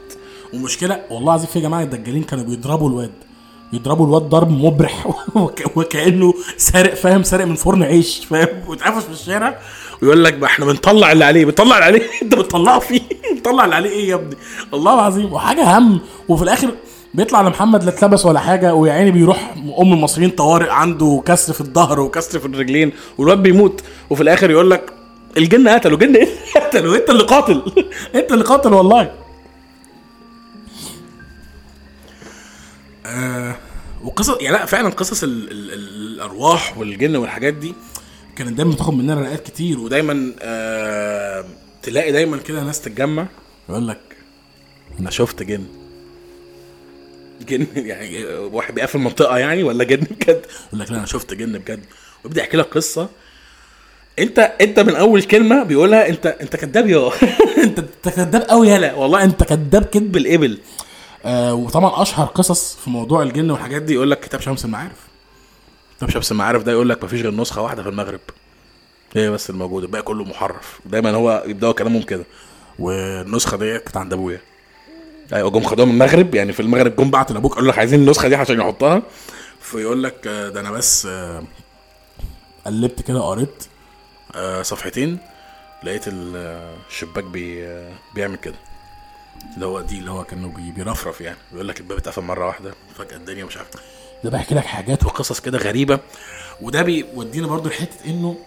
ومشكلة 0.54 1.02
والله 1.10 1.34
العظيم 1.34 1.50
في 1.54 1.60
جماعة 1.62 1.82
الدجالين 1.84 2.24
كانوا 2.24 2.44
بيضربوا 2.44 2.90
الواد 2.90 3.12
يضربوا 3.74 4.06
الواد 4.06 4.22
ضرب 4.22 4.50
مبرح 4.52 5.08
وك- 5.36 5.78
وكأنه 5.78 6.34
سارق 6.58 6.94
فاهم؟ 6.94 7.24
سارق 7.24 7.46
من 7.46 7.56
فرن 7.56 7.84
عيش 7.84 8.26
فاهم؟ 8.26 8.64
واتقفش 8.68 9.04
في 9.04 9.12
الشارع 9.12 9.60
ويقول 10.02 10.24
لك 10.24 10.34
بقى 10.34 10.50
إحنا 10.50 10.66
بنطلع 10.66 11.12
اللي 11.12 11.26
عليه 11.26 11.46
بنطلع 11.46 11.76
اللي 11.76 11.86
عليه 11.86 12.10
أنت 12.22 12.36
بتطلعه 12.36 12.80
فيه 12.80 13.02
بتطلع 13.38 13.64
اللي 13.66 13.76
عليه 13.76 13.90
إيه 13.90 14.10
يا 14.10 14.16
ابني؟ 14.16 14.36
والله 14.72 14.94
العظيم 14.94 15.34
وحاجة 15.34 15.78
هم. 15.78 16.02
وفي 16.30 16.44
الآخر 16.44 16.76
بيطلع 17.14 17.42
لمحمد 17.42 17.84
لا 17.84 17.90
اتلبس 17.90 18.26
ولا 18.26 18.40
حاجة 18.40 18.74
ويا 18.76 18.94
عيني 18.94 19.12
بيروح 19.12 19.54
أم 19.80 19.94
المصريين 19.94 20.30
طوارئ 20.30 20.70
عنده 20.70 21.24
كسر 21.26 21.54
في 21.54 21.62
الظهر 21.62 22.00
وكسر 22.00 22.40
في 22.40 22.46
الرجلين 22.46 22.92
والواد 23.18 23.44
بيموت. 23.44 23.82
وفي 24.10 24.24
الآخر 24.24 24.52
يقول 24.52 24.72
لك 24.72 24.94
الجن 25.38 25.70
قتله 25.70 25.98
جن 25.98 26.16
إيه؟ 26.16 26.28
قتله 26.66 26.96
أنت 26.96 27.10
اللي 27.10 27.24
قاتل 27.24 27.62
أنت 28.16 28.32
اللي 28.32 28.44
قاتل 28.44 28.74
والله. 28.74 29.12
آه 33.06 33.56
وقصص 34.04 34.38
يعني 34.42 34.58
لا 34.58 34.66
فعلا 34.66 34.90
قصص 34.90 35.24
ال 35.24 35.52
ال 35.52 35.72
ال 35.74 36.14
الأرواح 36.14 36.78
والجن 36.78 37.16
والحاجات 37.16 37.54
دي 37.54 37.74
كانت 38.36 38.54
دايما 38.54 38.76
تاخد 38.76 38.94
مننا 38.94 39.22
رقات 39.22 39.44
كتير 39.48 39.80
ودايما 39.80 40.34
آه 40.42 41.46
تلاقي 41.84 42.12
دايما 42.12 42.38
كده 42.38 42.64
ناس 42.64 42.82
تتجمع 42.82 43.28
يقول 43.70 43.88
لك 43.88 44.00
أنا 45.00 45.10
شفت 45.10 45.44
جن. 45.44 45.66
جن 47.46 47.68
يعني 47.76 48.26
واحد 48.26 48.76
بيقفل 48.76 49.00
منطقة 49.00 49.38
يعني 49.38 49.64
ولا 49.64 49.84
جن 49.84 49.98
بجد؟ 49.98 50.46
يقول 50.68 50.82
لك 50.82 50.92
لا 50.92 50.98
أنا 50.98 51.06
شفت 51.06 51.34
جن 51.34 51.52
بجد. 51.58 51.84
ويبدأ 52.24 52.42
يحكي 52.42 52.58
لك 52.58 52.66
قصة. 52.66 53.10
أنت 54.20 54.40
أنت 54.40 54.80
من 54.80 54.96
أول 54.96 55.24
كلمة 55.24 55.64
بيقولها 55.64 56.10
أنت 56.10 56.26
أنت 56.26 56.56
كذاب 56.56 56.90
يا 56.90 57.12
أنت 57.64 57.80
أنت 57.80 58.10
كذاب 58.16 58.42
قوي 58.42 58.68
يالا. 58.70 58.94
والله 58.94 59.24
أنت 59.24 59.44
كذاب 59.44 59.86
كذب 59.86 60.18
الإبل. 60.18 60.58
آه 61.26 61.54
وطبعا 61.54 62.02
أشهر 62.02 62.26
قصص 62.26 62.76
في 62.76 62.90
موضوع 62.90 63.24
الجن 63.24 63.52
والحاجات 63.52 63.82
دي 63.82 63.94
يقول 63.94 64.12
لك 64.12 64.20
كتاب 64.20 64.42
شمس 64.42 64.66
المعارف. 64.66 64.98
كتاب 65.98 66.10
شمس 66.10 66.32
المعارف 66.32 66.64
ده 66.64 66.72
يقول 66.72 66.90
لك 66.90 67.04
مفيش 67.04 67.22
غير 67.22 67.32
نسخة 67.36 67.62
واحدة 67.62 67.84
في 67.84 67.90
المغرب. 67.90 68.20
هي 69.16 69.30
بس 69.30 69.50
الموجودة 69.50 69.86
الباقي 69.86 70.04
كله 70.04 70.24
محرف. 70.24 70.80
دايما 70.86 71.12
هو 71.12 71.44
يبدأوا 71.48 71.74
كلامهم 71.74 72.02
كده. 72.02 72.24
والنسخة 72.80 73.58
ديت 73.58 73.82
كانت 73.84 73.98
عند 73.98 74.14
أبويا. 74.14 74.42
أيوه 75.34 75.50
جم 75.50 75.64
خدوها 75.64 75.86
من 75.88 75.94
المغرب. 75.94 76.36
يعني 76.36 76.54
في 76.54 76.60
المغرب 76.60 76.96
جم 76.96 77.12
بعتوا 77.12 77.34
لأبوك 77.36 77.56
قالوا 77.56 77.72
لك 77.72 77.78
عايزين 77.80 78.00
النسخة 78.00 78.28
دي 78.28 78.36
عشان 78.36 78.60
يحطها. 78.62 79.02
فيقول 79.62 80.04
لك 80.04 80.28
آه، 80.28 80.50
ده 80.50 80.60
أنا 80.60 80.72
بس 80.72 81.06
آه، 81.06 81.44
قلبت 82.66 83.02
كده 83.02 83.20
قريت 83.22 83.64
آه، 84.36 84.62
صفحتين 84.62 85.18
لقيت 85.84 86.08
ال- 86.08 86.76
الشباك 86.90 87.24
بي 87.24 87.68
بيعمل 88.16 88.36
كده. 88.36 88.56
اللي 89.56 89.66
هو 89.66 89.82
دي 89.82 89.98
اللي 90.00 90.12
هو 90.12 90.24
كانه 90.24 90.48
بي- 90.48 90.72
بيرفرف 90.72 91.22
يعني. 91.22 91.38
بيقول 91.52 91.68
لك 91.68 91.80
الباب 91.80 91.98
اتقفل 91.98 92.22
مرة 92.22 92.48
واحدة 92.48 92.74
فجأة 92.98 93.16
الدنيا 93.18 93.46
مش 93.46 93.58
عارف. 93.58 93.68
ده 94.24 94.30
بحكي 94.30 94.56
لك 94.56 94.66
حاجات 94.66 95.04
وقصص 95.06 95.40
كده 95.40 95.58
غريبة. 95.58 96.00
وده 96.62 96.82
بيودينا 96.82 97.48
برضو 97.48 97.70
لحته 97.70 98.06
إنه 98.06 98.38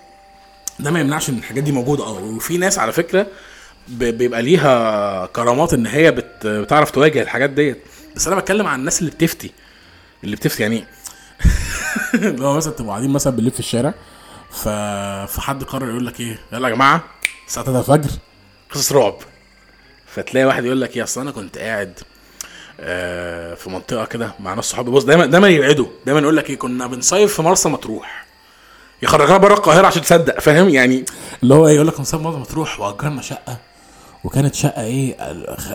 ده 0.80 0.90
ما 0.90 1.00
يمنعش 1.00 1.28
إن 1.30 1.38
الحاجات 1.38 1.62
دي 1.64 1.72
موجودة. 1.72 2.04
آه 2.04 2.12
وفي 2.12 2.58
ناس 2.58 2.78
على 2.78 2.92
فكرة 2.92 3.26
بيبقى 3.88 4.42
ليها 4.42 5.26
كرامات 5.26 5.74
إن 5.74 5.86
هي 5.86 6.10
بت... 6.10 6.46
بتعرف 6.46 6.90
تواجه 6.90 7.22
الحاجات 7.22 7.50
ديت. 7.50 7.82
بس 8.16 8.26
أنا 8.26 8.36
بتكلم 8.36 8.66
عن 8.66 8.78
الناس 8.80 9.00
اللي 9.00 9.10
بتفتي. 9.10 9.50
اللي 10.24 10.36
بتفتي 10.36 10.62
يعني 10.62 10.84
اللي 12.14 12.44
هو 12.46 12.56
مثلا 12.56 12.72
تبقوا 12.72 12.90
قاعدين 12.92 13.10
مثلا 13.10 13.32
بالليل 13.36 13.52
في 13.52 13.60
الشارع 13.60 13.94
ف... 14.50 14.68
فحد 15.32 15.64
قرر 15.64 15.90
يقول 15.90 16.06
لك 16.06 16.20
إيه؟ 16.20 16.38
يلا 16.52 16.68
يا 16.68 16.74
جماعة 16.74 17.04
الساعة 17.46 17.66
3 17.66 17.78
الفجر. 17.94 18.10
قصص 18.70 18.92
رعب. 18.92 19.16
فتلاقي 20.06 20.44
واحد 20.46 20.64
يقول 20.64 20.80
لك 20.80 20.96
إيه؟ 20.96 21.02
أصل 21.02 21.20
أنا 21.20 21.30
كنت 21.30 21.58
قاعد 21.58 21.98
آه 22.80 23.54
في 23.54 23.70
منطقة 23.70 24.04
كده 24.04 24.34
مع 24.40 24.54
ناس 24.54 24.64
صحابي. 24.64 24.90
بص 24.90 25.04
دايما 25.04 25.26
دايما 25.26 25.48
يبعدوا. 25.48 25.86
دايما 26.06 26.20
يقول 26.20 26.36
لك 26.36 26.50
إيه؟ 26.50 26.58
كنا 26.58 26.86
بنصيف 26.86 27.34
في 27.36 27.42
مرسى 27.42 27.68
مطروح. 27.68 28.26
يخرجها 29.02 29.36
بره 29.36 29.54
القاهرة 29.54 29.86
عشان 29.86 30.02
تصدق 30.02 30.40
فاهم؟ 30.40 30.68
يعني 30.68 31.04
اللي 31.42 31.54
هو 31.54 31.68
إيه؟ 31.68 31.74
يقول 31.74 31.86
لك 31.88 32.00
نصيف 32.00 32.20
مرسى 32.20 32.38
مطروح 32.38 32.80
وأجرنا 32.80 33.22
شقة. 33.22 33.56
وكانت 34.26 34.54
شقة 34.54 34.82
إيه 34.82 35.16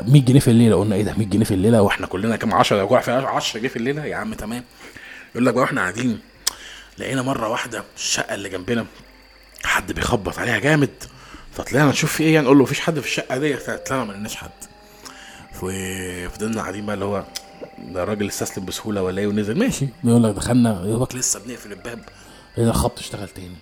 100 0.08 0.22
جنيه 0.25 0.39
في 0.39 0.48
الليلة. 0.51 0.75
قلنا 0.79 0.96
إيه 0.96 1.03
ده 1.03 1.13
100 1.17 1.27
جنيه 1.27 1.46
في 1.46 1.53
الليلة؟ 1.53 1.81
وإحنا 1.81 2.08
كلنا 2.08 2.36
كام 2.36 2.53
10 2.53 2.77
لو 2.77 2.88
كل 2.88 3.01
فيها 3.01 3.27
10 3.27 3.60
جنيه 3.60 3.70
في 3.70 3.75
الليلة؟ 3.75 4.05
يا 4.05 4.15
عم 4.15 4.34
تمام. 4.34 4.63
يقول 5.36 5.46
لك 5.46 5.53
بقى 5.53 5.62
وإحنا 5.63 5.81
قاعدين 5.81 6.20
لقينا 6.98 7.22
مرة 7.22 7.50
واحدة 7.50 7.84
الشقة 7.96 8.36
اللي 8.36 8.50
جنبنا 8.50 8.86
حد 9.63 9.91
بيخبط 9.91 10.39
عليها 10.39 10.60
جامد. 10.60 10.89
فطلعنا 11.53 11.89
نشوف 11.89 12.13
في 12.13 12.24
إيه 12.24 12.34
يعني 12.34 12.46
نقول 12.46 12.58
له 12.58 12.63
مفيش 12.63 12.79
حد 12.79 13.00
في 13.00 13.05
الشقة 13.05 13.38
دي 13.38 13.55
طلعنا 13.55 14.03
ما 14.03 14.12
لقيناش 14.12 14.36
حد. 14.36 14.50
وفضلنا 15.63 16.62
قاعدين 16.62 16.86
بقى 16.86 16.93
اللي 16.93 17.05
هو 17.05 17.24
ده 17.79 18.03
الراجل 18.03 18.27
استسلم 18.27 18.65
بسهولة 18.65 19.03
ولا 19.03 19.22
إيه 19.22 19.27
ونزل. 19.27 19.60
ماشي. 19.60 19.88
يقول 20.03 20.24
لك 20.24 20.36
دخلنا 20.36 20.70
يا 20.86 21.08
لسه 21.15 21.39
بنقفل 21.39 21.72
الباب. 21.72 22.00
لقينا 22.58 22.70
الخبط 22.72 23.00
اشتغل 23.00 23.29
تاني. 23.29 23.55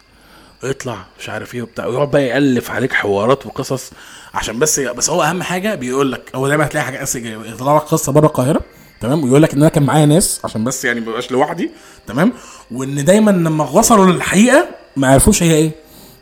يطلع 0.63 0.97
مش 1.19 1.29
عارف 1.29 1.55
إيه 1.55 1.61
وبتاع. 1.61 1.85
ويقعد 1.85 2.11
بقى 2.11 2.23
يألف 2.27 2.71
عليك 2.71 2.93
حوارات 2.93 3.45
وقصص 3.45 3.91
عشان 4.33 4.59
بس 4.59 4.79
بس 4.79 5.09
هو 5.09 5.23
أهم 5.23 5.43
حاجة 5.43 5.75
بيقول 5.75 6.11
لك 6.11 6.31
هو 6.35 6.47
دايما 6.47 6.65
هتلاقي 6.65 6.85
حاجة 6.85 7.07
يطلع 7.15 7.75
لك 7.75 7.81
قصة 7.81 8.11
بره 8.11 8.25
القاهرة 8.25 8.61
تمام؟ 9.01 9.23
ويقول 9.23 9.43
لك 9.43 9.53
إن 9.53 9.59
أنا 9.59 9.69
كان 9.69 9.83
معايا 9.83 10.05
ناس 10.05 10.41
عشان 10.43 10.63
بس 10.63 10.85
يعني 10.85 10.99
ما 10.99 11.11
بقاش 11.11 11.31
لوحدي 11.31 11.71
تمام؟ 12.07 12.33
وإن 12.71 13.05
دايما 13.05 13.31
لما 13.31 13.69
وصلوا 13.69 14.05
للحقيقة 14.05 14.65
ما 14.95 15.07
عرفوش 15.07 15.43
هي 15.43 15.53
إيه. 15.53 15.71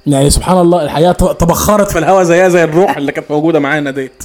يعني 0.07 0.29
سبحان 0.29 0.57
الله 0.57 0.83
الحقيقة 0.83 1.33
تبخرت 1.33 1.91
في 1.91 1.99
الهواء 1.99 2.23
زيها 2.23 2.49
زي 2.49 2.63
الروح 2.63 2.97
اللي 2.97 3.11
كانت 3.11 3.31
موجودة 3.31 3.59
معانا 3.59 3.91
ديت. 3.91 4.23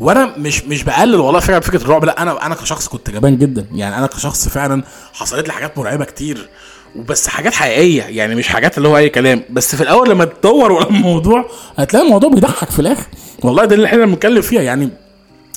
وأنا 0.00 0.32
مش 0.36 0.64
مش 0.64 0.82
بقلل 0.84 1.14
والله 1.20 1.40
فعلا 1.40 1.60
فكرة 1.60 1.82
الرعب. 1.82 2.04
لا 2.04 2.22
أنا 2.22 2.46
أنا 2.46 2.54
كشخص 2.54 2.88
كنت 2.88 3.10
جبان 3.10 3.38
جدا. 3.38 3.66
يعني 3.72 3.98
أنا 3.98 4.06
كشخص 4.06 4.48
فعلا 4.48 4.82
حصلت 5.12 5.46
لي 5.46 5.52
حاجات 5.52 5.78
مرعبة 5.78 6.04
كتير. 6.04 6.48
وبس 6.96 7.28
حاجات 7.28 7.54
حقيقية 7.54 8.02
يعني 8.02 8.34
مش 8.34 8.48
حاجات 8.48 8.78
اللي 8.78 8.88
هو 8.88 8.96
أي 8.96 9.08
كلام. 9.08 9.42
بس 9.50 9.76
في 9.76 9.82
الأول 9.82 10.10
لما 10.10 10.24
تدور 10.24 10.72
ورا 10.72 10.88
الموضوع 10.90 11.50
هتلاقي 11.76 12.06
الموضوع 12.06 12.30
بيضحك 12.30 12.70
في 12.70 12.78
الآخر. 12.78 13.06
والله 13.44 13.64
ده 13.64 13.74
اللي 13.74 13.86
إحنا 13.86 14.06
بنتكلم 14.06 14.42
فيها. 14.42 14.62
يعني 14.62 14.90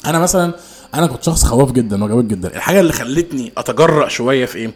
أنا 0.05 0.19
مثلا 0.19 0.53
أنا 0.93 1.07
كنت 1.07 1.23
شخص 1.23 1.43
خواف 1.43 1.71
جدا 1.71 2.03
وجبان 2.03 2.27
جدا. 2.27 2.55
الحاجة 2.55 2.79
اللي 2.79 2.93
خلتني 2.93 3.51
أتجرأ 3.57 4.07
شوية 4.07 4.45
في 4.45 4.57
إيه؟ 4.57 4.71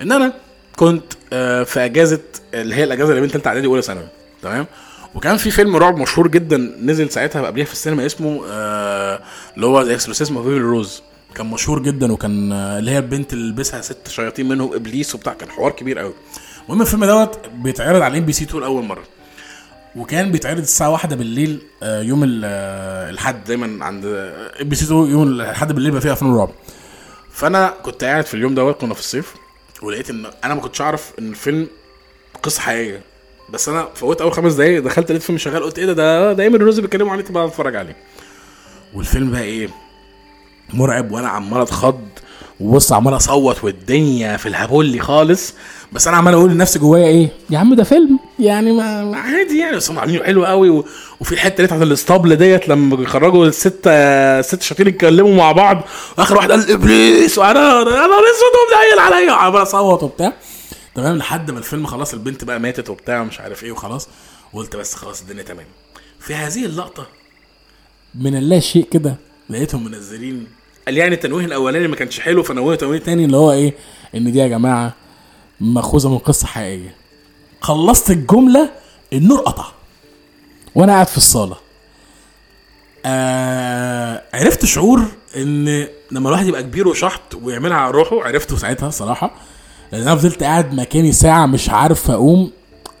إن 0.00 0.12
أنا 0.12 0.32
كنت 0.76 1.04
آه، 1.32 1.62
في 1.62 1.84
أجازة 1.84 2.20
اللي 2.54 2.74
هي 2.74 2.84
الأجازة 2.84 3.10
اللي 3.10 3.20
بين 3.20 3.30
ثالثه 3.30 3.48
اعدادي 3.48 3.66
واولى 3.66 3.82
ثانوي. 3.82 4.06
تمام؟ 4.42 4.66
وكان 5.14 5.36
في 5.36 5.50
فيلم 5.50 5.76
رعب 5.76 5.96
مشهور 5.96 6.28
جدا 6.28 6.56
نزل 6.82 7.10
ساعتها 7.10 7.46
قبليها 7.46 7.64
في 7.64 7.72
السينما 7.72 8.06
اسمه 8.06 8.42
آه 8.50 9.20
اللي 9.56 9.66
هو 9.66 9.80
Exorcism 9.80 10.36
of 10.36 10.46
Rose 10.46 11.02
كان 11.34 11.46
مشهور 11.46 11.82
جدا 11.82 12.12
وكان 12.12 12.52
آه، 12.52 12.78
اللي 12.78 12.90
هي 12.90 12.98
البنت 12.98 13.32
اللي 13.32 13.48
لبسها 13.50 13.80
ست 13.80 14.08
شياطين 14.08 14.48
منهم 14.48 14.74
إبليس 14.74 15.14
وبتاع 15.14 15.32
كان 15.32 15.50
حوار 15.50 15.72
كبير 15.72 15.98
قوي 15.98 16.12
المهم 16.68 16.80
الفيلم 16.82 17.04
دوت 17.04 17.38
بيتعرض 17.54 18.02
على 18.02 18.18
MBC 18.18 18.44
2 18.44 18.60
لأول 18.62 18.84
مرة. 18.84 19.04
وكان 19.96 20.32
بيتعرض 20.32 20.58
الساعة 20.58 20.90
واحدة 20.90 21.16
بالليل 21.16 21.62
آه، 21.82 22.02
يوم 22.02 22.24
ال- 22.24 22.42
آه، 22.44 23.30
دايما 23.30 23.84
عند 23.84 24.04
MBC 24.62 24.84
2 24.84 25.10
يوم 25.10 25.28
الحد 25.40 25.72
بالليل 25.72 25.90
بيبقى 25.90 26.02
فيه 26.02 26.12
أفلام 26.12 26.36
رعب. 26.38 26.50
فأنا 27.32 27.74
كنت 27.82 28.04
قاعد 28.04 28.26
في 28.26 28.34
اليوم 28.34 28.54
دوت 28.54 28.80
كنا 28.80 28.94
في 28.94 29.00
الصيف 29.00 29.34
ولقيت 29.82 30.10
إن 30.10 30.26
أنا 30.44 30.54
ما 30.54 30.60
كنتش 30.60 30.80
أعرف 30.80 31.12
إن 31.18 31.28
الفيلم 31.30 31.66
قصة 32.42 32.60
حقيقية. 32.60 33.00
بس 33.50 33.68
أنا 33.68 33.88
فوت 33.94 34.20
أول 34.20 34.32
خمس 34.32 34.54
دقايق 34.54 34.82
دخلت 34.82 35.10
لقيت 35.10 35.22
فيلم 35.22 35.38
شغال 35.38 35.62
قلت 35.62 35.78
إيه 35.78 35.86
ده؟ 35.86 35.92
ده 35.92 36.32
ده 36.32 36.42
ايمن 36.42 36.54
الرز 36.54 36.80
بيتكلموا 36.80 37.12
عليه 37.12 37.24
تبقى 37.24 37.46
أتفرج 37.46 37.76
عليه. 37.76 37.96
والفيلم 38.94 39.30
بقى 39.30 39.42
إيه؟ 39.42 39.68
مرعب 40.72 41.12
وأنا 41.12 41.28
عمال 41.28 41.60
أتخض 41.60 42.00
وبص 42.60 42.92
عمال 42.92 43.16
أصوت 43.16 43.64
والدنيا 43.64 44.36
في 44.36 44.46
الهبولي 44.48 45.00
خالص. 45.00 45.54
بس 45.92 46.08
أنا 46.08 46.16
عمال 46.16 46.34
أقول 46.34 46.50
لنفسي 46.50 46.78
جوايا 46.78 47.06
إيه؟ 47.06 47.28
يا 47.50 47.58
عم 47.58 47.74
ده 47.74 47.84
فيلم. 47.84 48.18
يعني 48.38 48.72
ما 48.72 49.16
عادي 49.16 49.58
يعني 49.58 49.76
بس 49.76 49.90
هم 49.90 49.98
عاملينه 49.98 50.24
حلو 50.24 50.44
قوي 50.44 50.70
و... 50.70 50.84
وفي 51.20 51.32
الحتة 51.32 51.56
اللي 51.56 51.66
بتاعت 51.66 51.82
الاسطبل 51.82 52.36
ديت 52.36 52.68
لما 52.68 52.96
بيخرجوا 52.96 53.46
الست 53.46 53.88
ست 54.40 54.62
شياطين 54.62 54.86
يتكلموا 54.88 55.34
مع 55.34 55.52
بعض. 55.52 55.82
واخر 56.18 56.36
واحد 56.36 56.50
قال 56.50 56.70
إبليس 56.70 57.38
وأنا 57.38 57.82
أنا 57.82 57.90
اسود 58.04 58.54
ومنيل 58.60 58.98
عليا. 58.98 59.32
عمال 59.32 59.62
أصوت 59.62 60.02
وبتاع. 60.02 60.32
تمام 60.94 61.16
لحد 61.16 61.50
ما 61.50 61.58
الفيلم 61.58 61.86
خلاص 61.86 62.12
البنت 62.12 62.44
بقى 62.44 62.60
ماتت 62.60 62.90
وبتاع 62.90 63.24
مش 63.24 63.40
عارف 63.40 63.64
إيه 63.64 63.72
وخلاص. 63.72 64.08
وقلت 64.52 64.76
بس 64.76 64.94
خلاص 64.94 65.20
الدنيا 65.20 65.42
تمام. 65.42 65.66
في 66.20 66.34
هذه 66.34 66.64
اللقطة 66.64 67.06
من 68.14 68.36
اللا 68.36 68.60
شيء 68.60 68.86
كده 68.90 69.16
لقيتهم 69.50 69.84
منزلين. 69.84 70.46
قال 70.86 70.96
يعني 70.96 71.14
التنويه 71.14 71.44
الأولاني 71.44 71.88
ما 71.88 71.96
كانش 71.96 72.20
حلو 72.20 72.42
فنوهوا 72.42 72.74
تنويه 72.74 72.98
تاني 72.98 73.24
اللي 73.24 73.36
هو 73.36 73.52
إيه؟ 73.52 73.74
إن 74.14 74.32
دي 74.32 74.38
يا 74.38 74.46
جماعة 74.48 74.94
ماخوذه 75.60 76.08
من 76.08 76.18
قصة 76.18 76.46
حقيقية. 76.46 76.94
خلصت 77.60 78.10
الجملة 78.10 78.70
النور 79.12 79.40
قطع. 79.40 79.64
وأنا 80.74 80.92
قاعد 80.92 81.06
في 81.06 81.16
الصالة. 81.16 81.56
آه 83.06 84.22
عرفت 84.34 84.64
شعور 84.64 85.04
إن 85.36 85.86
لما 86.10 86.28
الواحد 86.28 86.46
يبقى 86.46 86.62
كبير 86.62 86.88
وشحط 86.88 87.34
ويعملها 87.42 87.76
على 87.76 87.90
روحه 87.90 88.24
عرفته 88.24 88.56
ساعتها 88.56 88.90
صراحة. 88.90 89.30
لأن 89.92 90.02
أنا 90.02 90.16
فضلت 90.16 90.42
قاعد 90.42 90.74
مكاني 90.74 91.12
ساعة 91.12 91.46
مش 91.46 91.70
عارف 91.70 92.10
أقوم. 92.10 92.50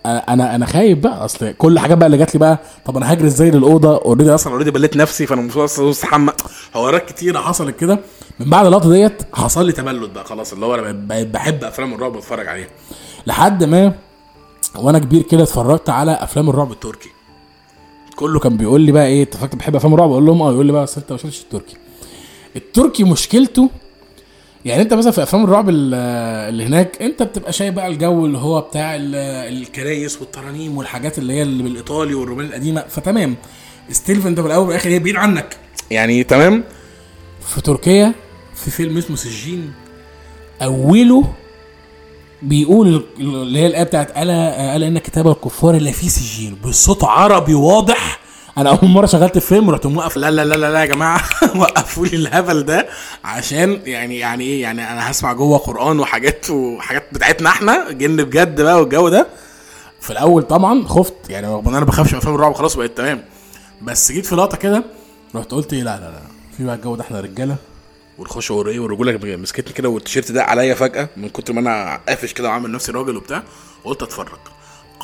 أنا 0.06 0.54
أنا 0.54 0.66
خايف 0.66 0.98
بقى. 0.98 1.24
أصل 1.24 1.52
كل 1.52 1.78
حاجة 1.78 1.94
بقى 1.94 2.06
اللي 2.06 2.18
جات 2.18 2.34
لي 2.34 2.40
بقى 2.40 2.58
طب 2.84 2.96
أنا 2.96 3.10
هاجري 3.12 3.26
إزاي 3.26 3.50
للأوضة؟ 3.50 3.96
already 3.98 4.34
أصلا 4.34 4.52
already 4.52 4.70
بليت 4.70 4.96
نفسي 4.96 5.26
فأنا 5.26 5.40
المفروض 5.40 5.64
أصلا 5.64 5.90
استحمى 5.90 6.32
حوارات 6.74 7.08
كتيرة 7.08 7.38
حصلت 7.40 7.76
كده. 7.76 7.98
من 8.40 8.50
بعد 8.50 8.66
اللقطة 8.66 8.90
ديت 8.90 9.22
حصل 9.34 9.66
لي 9.66 9.72
تبلد 9.72 10.12
بقى 10.12 10.24
خلاص 10.24 10.52
اللي 10.52 10.66
هو 10.66 10.74
أنا 10.74 10.92
بحب 11.24 11.64
أفلام 11.64 11.94
الرعب 11.94 12.14
وأتفرج 12.16 12.46
عليها. 12.48 12.68
لحد 13.26 13.64
ما 13.64 13.92
وأنا 14.76 14.98
كبير 14.98 15.22
كده 15.22 15.42
اتفرجت 15.42 15.90
على 15.90 16.12
أفلام 16.12 16.50
الرعب 16.50 16.72
التركي. 16.72 17.08
كله 18.16 18.40
كان 18.40 18.56
بيقول 18.56 18.80
لي 18.80 18.92
بقى 18.92 19.06
إيه 19.06 19.22
أنت 19.22 19.36
فاكر 19.36 19.56
بحب 19.56 19.76
أفلام 19.76 19.94
الرعب؟ 19.94 20.10
أقول 20.10 20.26
لهم 20.26 20.42
آه 20.42 20.52
يقول 20.52 20.66
لي 20.66 20.72
بقى 20.72 20.84
اصل 20.84 21.00
أنت 21.00 21.12
ما 21.12 21.18
شفتش 21.18 21.40
التركي. 21.42 21.76
التركي 22.56 23.04
مشكلته 23.04 23.70
يعني 24.64 24.82
انت 24.82 24.94
مثلا 24.94 25.12
في 25.12 25.22
أفلام 25.22 25.44
الرعب 25.44 25.68
ال- 25.68 25.94
اللي 26.48 26.64
هناك 26.66 27.02
انت 27.02 27.22
بتبقى 27.22 27.52
شايف 27.52 27.74
بقى 27.74 27.86
الجو 27.86 28.26
اللي 28.26 28.38
هو 28.38 28.60
بتاع 28.60 28.94
ال- 28.96 29.14
الكنايس 29.58 30.20
والترانيم 30.20 30.76
والحاجات 30.78 31.18
اللي 31.18 31.32
هي 31.32 31.42
اللي 31.42 31.62
بالإيطالي 31.62 32.14
والروماني 32.14 32.48
القديمة. 32.48 32.84
فتمام. 32.88 33.36
still 33.90 34.26
انت 34.26 34.40
في 34.40 34.46
الأول 34.46 34.66
والآخر 34.66 34.88
هي 34.90 34.98
بعيد 34.98 35.16
عنك. 35.16 35.56
يعني 35.90 36.24
تمام. 36.24 36.64
في 37.54 37.60
تركيا 37.60 38.12
في 38.54 38.70
فيلم 38.70 38.98
اسمه 38.98 39.16
سجين 39.16 39.72
أوله 40.62 41.32
بيقول 42.42 43.04
اللي 43.18 43.58
هي 43.58 43.66
الآية 43.66 43.82
بتاعت 43.82 44.10
الا 44.18 44.76
ألا 44.76 44.88
إن 44.88 44.98
كتاب 44.98 45.28
الكفار 45.28 45.76
لا 45.76 45.90
فيه 45.92 46.08
سجين. 46.08 46.56
بصوت 46.64 47.04
عربي 47.04 47.54
واضح. 47.54 48.20
أنا 48.58 48.70
اول 48.70 48.88
مره 48.90 49.06
شغلت 49.06 49.36
الفيلم 49.36 49.70
رحت 49.70 49.86
موقف 49.86 50.16
لا 50.16 50.30
لا 50.30 50.44
لا 50.44 50.54
لا, 50.54 50.80
يا 50.80 50.84
جماعة. 50.86 51.20
وقفوا 51.60 52.06
لي 52.06 52.16
الهبل 52.16 52.62
ده 52.64 52.88
عشان 53.24 53.80
يعني 53.84 54.18
يعني 54.18 54.44
إيه؟ 54.44 54.62
يعني 54.62 54.92
أنا 54.92 55.10
هسمع 55.10 55.32
جوه 55.32 55.58
قرآن 55.58 56.00
وحاجات 56.00 56.50
وحاجات 56.50 57.04
بتاعتنا 57.12 57.48
إحنا 57.50 57.90
جن 57.90 58.16
بجد 58.16 58.60
بقى 58.60 58.80
والجو 58.80 59.08
ده. 59.08 59.26
في 60.00 60.10
الأول 60.10 60.42
طبعا 60.42 60.86
خفت 60.86 61.14
يعني 61.30 61.46
رغم 61.46 61.68
إن 61.68 61.74
أنا 61.74 61.84
بخافش 61.84 62.12
من 62.12 62.18
أفلام 62.18 62.34
الرعب 62.34 62.52
خلاص 62.54 62.76
بقيت 62.76 62.96
تمام. 62.96 63.24
بس 63.82 64.12
جيت 64.12 64.26
في 64.26 64.34
لقطة 64.34 64.56
كده 64.56 64.84
رحت 65.34 65.50
قلت 65.50 65.72
إيه؟ 65.72 65.82
لا 65.82 65.96
لا 65.96 66.04
لا 66.10 66.20
في 66.56 66.64
بقى 66.64 66.74
الجو 66.74 66.96
ده 66.96 67.02
إحنا 67.02 67.20
رجالة. 67.20 67.56
والخشوع 68.18 68.64
وايه 68.66 68.78
والرجولة 68.80 69.36
مسكتني 69.36 69.72
كده 69.72 69.88
والتيشيرت 69.88 70.32
ده 70.32 70.42
عليا 70.44 70.74
فجأة 70.74 71.08
من 71.16 71.28
كتر 71.28 71.52
ما 71.52 71.60
أنا 71.60 72.00
قافش 72.08 72.32
كده 72.32 72.48
وعامل 72.48 72.72
نفسي 72.72 72.92
راجل 72.92 73.16
وبتاع. 73.16 73.42
قلت 73.84 74.02
أتفرج. 74.02 74.38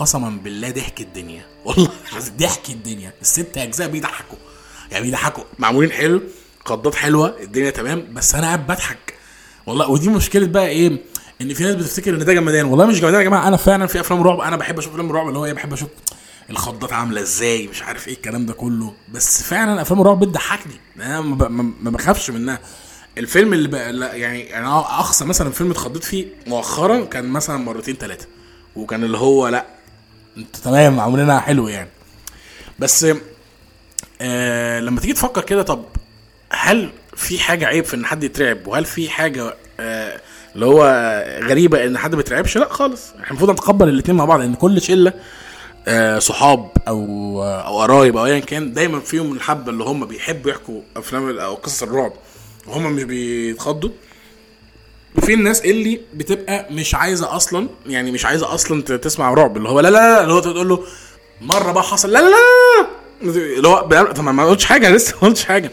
قسما 0.01 0.31
بالله 0.45 0.71
ضحك 0.71 1.01
الدنيا. 1.01 1.43
والله 1.65 1.91
ضحك 2.39 2.71
الدنيا. 2.71 3.13
الست 3.23 3.59
أجزاء 3.59 3.89
بيضحكوا. 3.89 4.39
يعني 4.91 5.05
بيضحكوا. 5.05 5.45
معمولين 5.59 5.93
حلو 5.93 6.23
قضات 6.65 6.95
حلوة 6.95 7.37
الدنيا 7.43 7.71
تمام 7.71 8.15
بس 8.15 8.35
أنا 8.35 8.47
قاعد 8.47 8.67
بضحك. 8.67 9.15
والله 9.67 9.91
ودي 9.91 10.09
مشكلة 10.09 10.47
بقى 10.47 10.69
إيه؟ 10.69 10.99
إن 11.41 11.55
في 11.55 11.63
ناس 11.65 11.75
بتفتكر 11.75 12.15
إن 12.15 12.25
ده 12.25 12.33
جمدان. 12.35 12.65
والله 12.67 12.87
مش 12.87 13.01
جمدان 13.01 13.21
يا 13.21 13.25
جماعة. 13.25 13.49
أنا 13.49 13.57
فعلا 13.57 13.87
في 13.87 14.01
أفلام 14.01 14.23
رعب 14.23 14.41
أنا 14.41 14.57
بحب 14.57 14.79
أشوف 14.79 14.93
أفلام 14.93 15.11
الرعب 15.11 15.29
اللي 15.29 15.39
هو 15.39 15.45
إيه 15.45 15.53
بحب 15.53 15.73
أشوف 15.73 15.89
الخضات 16.51 16.93
عاملة 16.93 17.21
إزاي 17.21 17.67
مش 17.69 17.83
عارف 17.83 18.09
إيه 18.09 18.15
الكلام 18.15 18.47
ده 18.47 18.53
كله. 18.55 18.95
بس 19.13 19.43
فعلا 19.43 19.83
أفلام 19.83 20.01
الرعب 20.01 20.21
بتضحكني. 20.21 20.75
أنا 20.97 21.21
ما 21.81 21.91
بخافش 21.91 22.31
منها. 22.31 22.59
الفيلم 23.19 23.53
اللي 23.53 23.69
بقى 23.69 23.93
لا 23.93 24.15
يعني 24.15 24.59
أنا 24.59 24.79
أقصى 24.79 25.25
مثلا 25.25 25.51
فيلم 25.51 25.71
اتخضيت 25.71 26.05
فيه 26.05 26.27
مؤخرا 26.47 27.05
كان 27.05 27.29
مثلا 27.29 27.57
مرتين 27.57 27.95
ثلاثة 27.97 28.27
وكان 28.77 29.05
اللي 29.05 29.19
هو 29.19 29.49
لا 29.49 29.67
تمام 30.65 31.01
عاملينها 31.01 31.41
حلو 31.41 31.69
يعني. 31.69 31.91
بس 32.79 33.07
آه 34.21 34.81
لما 34.81 35.01
تيجي 35.01 35.13
تفكر 35.13 35.43
كده 35.43 35.63
طب 35.63 35.85
هل 36.51 36.91
في 37.17 37.39
حاجة 37.39 37.67
عيب 37.67 37.85
في 37.85 37.97
إن 37.97 38.07
حد 38.07 38.25
يترعب؟ 38.25 38.67
وهل 38.67 38.85
في 38.85 39.11
حاجة 39.11 39.55
آه 39.81 40.21
اللي 40.55 40.67
هو 40.67 40.85
غريبة 41.43 41.85
إن 41.85 41.99
حد 41.99 42.15
ما 42.15 42.21
يترعبش 42.21 42.57
لأ 42.59 42.69
خالص. 42.73 43.11
إحنا 43.15 43.27
المفروض 43.31 43.51
نتقبل 43.51 43.89
الاثنين 43.89 44.17
مع 44.17 44.25
بعض 44.25 44.41
لأن 44.41 44.55
كل 44.55 44.83
شلة 44.83 45.13
آه 45.89 46.19
صحاب 46.19 46.71
أو 46.89 47.03
آه 47.43 47.61
أو 47.67 47.81
قرايب 47.81 48.17
أو 48.17 48.27
ايا 48.27 48.39
كان 48.39 48.73
دايما 48.73 49.01
فيهم 49.01 49.33
الحبة 49.33 49.71
اللي 49.73 49.85
هم 49.85 50.07
بيحبوا 50.07 50.51
يحكوا 50.51 50.81
أفلام 50.97 51.39
أو 51.39 51.55
قصص 51.55 51.83
الرعب 51.83 52.13
وهم 52.67 52.93
مش 52.93 53.03
بيتخضوا. 53.03 53.91
وفي 55.17 55.35
الناس 55.35 55.61
اللي 55.61 56.01
بتبقى 56.15 56.67
مش 56.71 56.95
عايزة 56.95 57.37
أصلا 57.37 57.69
يعني 57.87 58.11
مش 58.11 58.25
عايزة 58.25 58.55
أصلا 58.55 58.83
تسمع 58.83 59.35
رعب 59.35 59.57
اللي 59.57 59.69
هو 59.69 59.81
لا 59.81 59.89
لا 59.89 59.99
لا 60.15 60.23
اللي 60.23 60.33
هو 60.35 60.41
تقول 60.41 60.69
له 60.69 60.85
مرة 61.41 61.73
بقى 61.73 61.83
حصل 61.83 62.13
لا 62.13 62.19
لا 62.19 62.29
لا 62.31 62.87
اللي 63.23 63.69
هو 63.69 63.81
طب 64.13 64.25
ما 64.25 64.45
قلتش 64.45 64.65
حاجة 64.65 64.91
لسه 64.91 65.15
ما 65.23 65.29
قلتش 65.29 65.45
حاجة. 65.45 65.71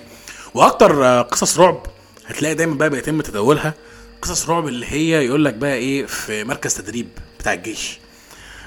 وأكتر 0.53 1.21
قصص 1.21 1.59
رعب 1.59 1.83
هتلاقي 2.25 2.55
دايما 2.55 2.75
بقى 2.75 2.89
بيتم 2.89 3.21
تداولها 3.21 3.73
قصص 4.21 4.49
رعب 4.49 4.67
اللي 4.67 4.85
هي 4.89 5.25
يقول 5.25 5.45
لك 5.45 5.53
بقى 5.53 5.73
إيه 5.75 6.05
في 6.05 6.43
مركز 6.43 6.73
تدريب 6.73 7.07
بتاع 7.39 7.53
الجيش. 7.53 7.99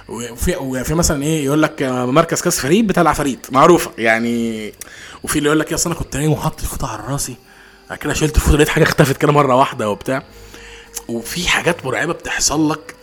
وفي 0.08 0.56
وفي 0.56 0.94
مثلا 0.94 1.22
إيه 1.22 1.44
يقول 1.44 1.62
لك 1.62 1.82
مركز 1.82 2.40
كاس 2.40 2.60
فريد 2.60 2.86
بتاع 2.86 3.02
العفاريت 3.02 3.46
معروفة. 3.52 3.90
يعني 3.98 4.72
وفي 5.22 5.36
اللي 5.38 5.46
يقول 5.46 5.60
لك 5.60 5.70
يا 5.70 5.76
أصل 5.76 5.90
أنا 5.90 5.98
كنت 5.98 6.16
نايم 6.16 6.32
وحاطط 6.32 6.60
الفوطه 6.60 6.88
على 6.92 7.12
راسي 7.12 7.36
بعد 7.90 7.98
كده 7.98 8.12
شلت 8.12 8.36
الفوطة 8.36 8.56
لقيت 8.56 8.68
حاجة 8.68 8.82
اختفت 8.82 9.16
كده 9.16 9.32
مرة 9.32 9.54
واحدة 9.54 9.90
وبتاع. 9.90 10.22
وفي 11.08 11.48
حاجات 11.48 11.84
مرعبة 11.84 12.12
بتحصل 12.12 12.70
لك 12.70 12.94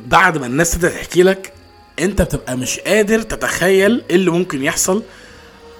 بعد 0.00 0.38
ما 0.38 0.46
الناس 0.46 0.70
تبدأ 0.70 0.88
تحكي 0.88 1.22
لك 1.22 1.52
انت 1.98 2.22
بتبقى 2.22 2.56
مش 2.56 2.80
قادر 2.80 3.22
تتخيل 3.22 4.04
إيه 4.10 4.16
اللي 4.16 4.30
ممكن 4.30 4.62
يحصل 4.62 5.02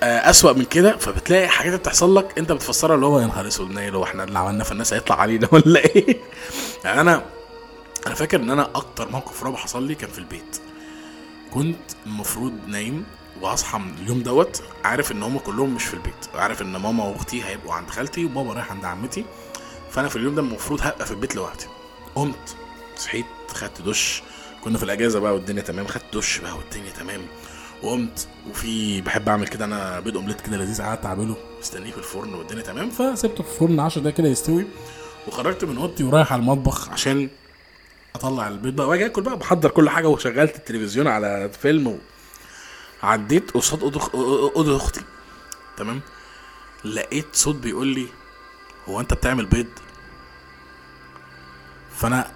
آه، 0.02 0.30
أسوأ 0.30 0.52
من 0.52 0.64
كده. 0.64 0.96
فبتلاقي 0.96 1.48
حاجات 1.48 1.80
بتحصل 1.80 2.16
لك 2.16 2.38
انت 2.38 2.52
بتفسرها 2.52 2.94
اللي 2.94 3.06
هو 3.06 3.20
يا 3.20 3.26
نهار 3.26 3.46
أسود 3.46 3.78
هو 3.78 4.04
إحنا 4.04 4.24
اللي 4.24 4.38
عملناه 4.38 4.64
في 4.64 4.72
الناس 4.72 4.92
هيطلع 4.92 5.20
علينا 5.20 5.48
ولا 5.52 5.80
إيه؟ 5.80 6.20
يعني 6.84 7.00
أنا 7.00 7.22
أنا 8.06 8.14
فاكر 8.14 8.40
إن 8.40 8.50
أنا 8.50 8.70
أكتر 8.74 9.08
موقف 9.10 9.42
رعب 9.42 9.56
حصل 9.56 9.86
لي 9.86 9.94
كان 9.94 10.10
في 10.10 10.18
البيت. 10.18 10.56
كنت 11.54 11.78
المفروض 12.06 12.52
نايم 12.66 13.04
وأصحى 13.40 13.78
من 13.78 13.94
اليوم 14.02 14.22
دوت 14.22 14.62
عارف 14.84 15.12
إن 15.12 15.22
هم 15.22 15.38
كلهم 15.38 15.74
مش 15.74 15.84
في 15.84 15.94
البيت 15.94 16.14
عارف 16.34 16.62
إن 16.62 16.76
ماما 16.76 17.04
وأختي 17.04 17.44
هيبقوا 17.44 17.74
عند 17.74 17.90
خالتي 17.90 18.24
وبابا 18.24 18.52
رايح 18.52 18.70
عند 18.72 18.84
عمتي. 18.84 19.24
فأنا 19.90 20.08
في 20.08 20.16
اليوم 20.16 20.34
ده 20.34 20.42
المفروض 20.42 20.80
هبقى 20.82 21.06
في 21.06 21.10
البيت 21.12 21.36
لوحدي. 21.36 21.64
قمت 22.14 22.56
صحيت 22.96 23.26
خدت 23.54 23.82
دش 23.82 24.22
كنا 24.64 24.78
في 24.78 24.84
الأجازة 24.84 25.20
بقى 25.20 25.34
والدنيا 25.34 25.62
تمام 25.62 25.86
خدت 25.86 26.04
دش 26.16 26.38
بقى 26.38 26.56
والدنيا 26.56 26.90
تمام. 26.90 27.20
وقمت 27.82 28.28
وفي 28.50 29.00
بحب 29.00 29.28
أعمل 29.28 29.48
كده 29.48 29.64
أنا 29.64 30.00
بيض 30.00 30.16
أومليت 30.16 30.40
كده 30.40 30.56
لذيذ 30.56 30.82
قعدت 30.82 31.06
أعمله 31.06 31.36
مستنيه 31.60 31.90
في 31.90 31.98
الفرن 31.98 32.34
والدنيا 32.34 32.62
تمام 32.62 32.90
فسبته 32.90 33.42
في 33.44 33.50
الفرن 33.52 33.80
10 33.80 34.00
دقايق 34.00 34.16
كده 34.16 34.28
يستوي. 34.28 34.66
وخرجت 35.28 35.64
من 35.64 35.76
أوضتي 35.78 36.04
ورايح 36.04 36.32
على 36.32 36.40
المطبخ 36.40 36.88
عشان 36.90 37.28
أطلع 38.14 38.48
البيض 38.48 38.76
بقى 38.76 38.88
وأجي 38.88 39.06
آكل 39.06 39.22
بقى 39.22 39.36
بحضر 39.36 39.70
كل 39.70 39.90
حاجة 39.90 40.08
وشغلت 40.08 40.56
التلفزيون 40.56 41.06
على 41.06 41.50
فيلم 41.62 41.86
و... 41.86 41.98
عديت 43.02 43.50
قصاد 43.50 43.82
أوضة 44.14 44.76
أختي. 44.76 45.00
تمام؟ 45.76 46.00
لقيت 46.84 47.26
صوت 47.32 47.54
بيقول 47.56 47.86
لي 47.86 48.06
هو 48.88 49.00
أنت 49.00 49.14
بتعمل 49.14 49.46
بيض؟ 49.46 49.66
فأنا 51.96 52.30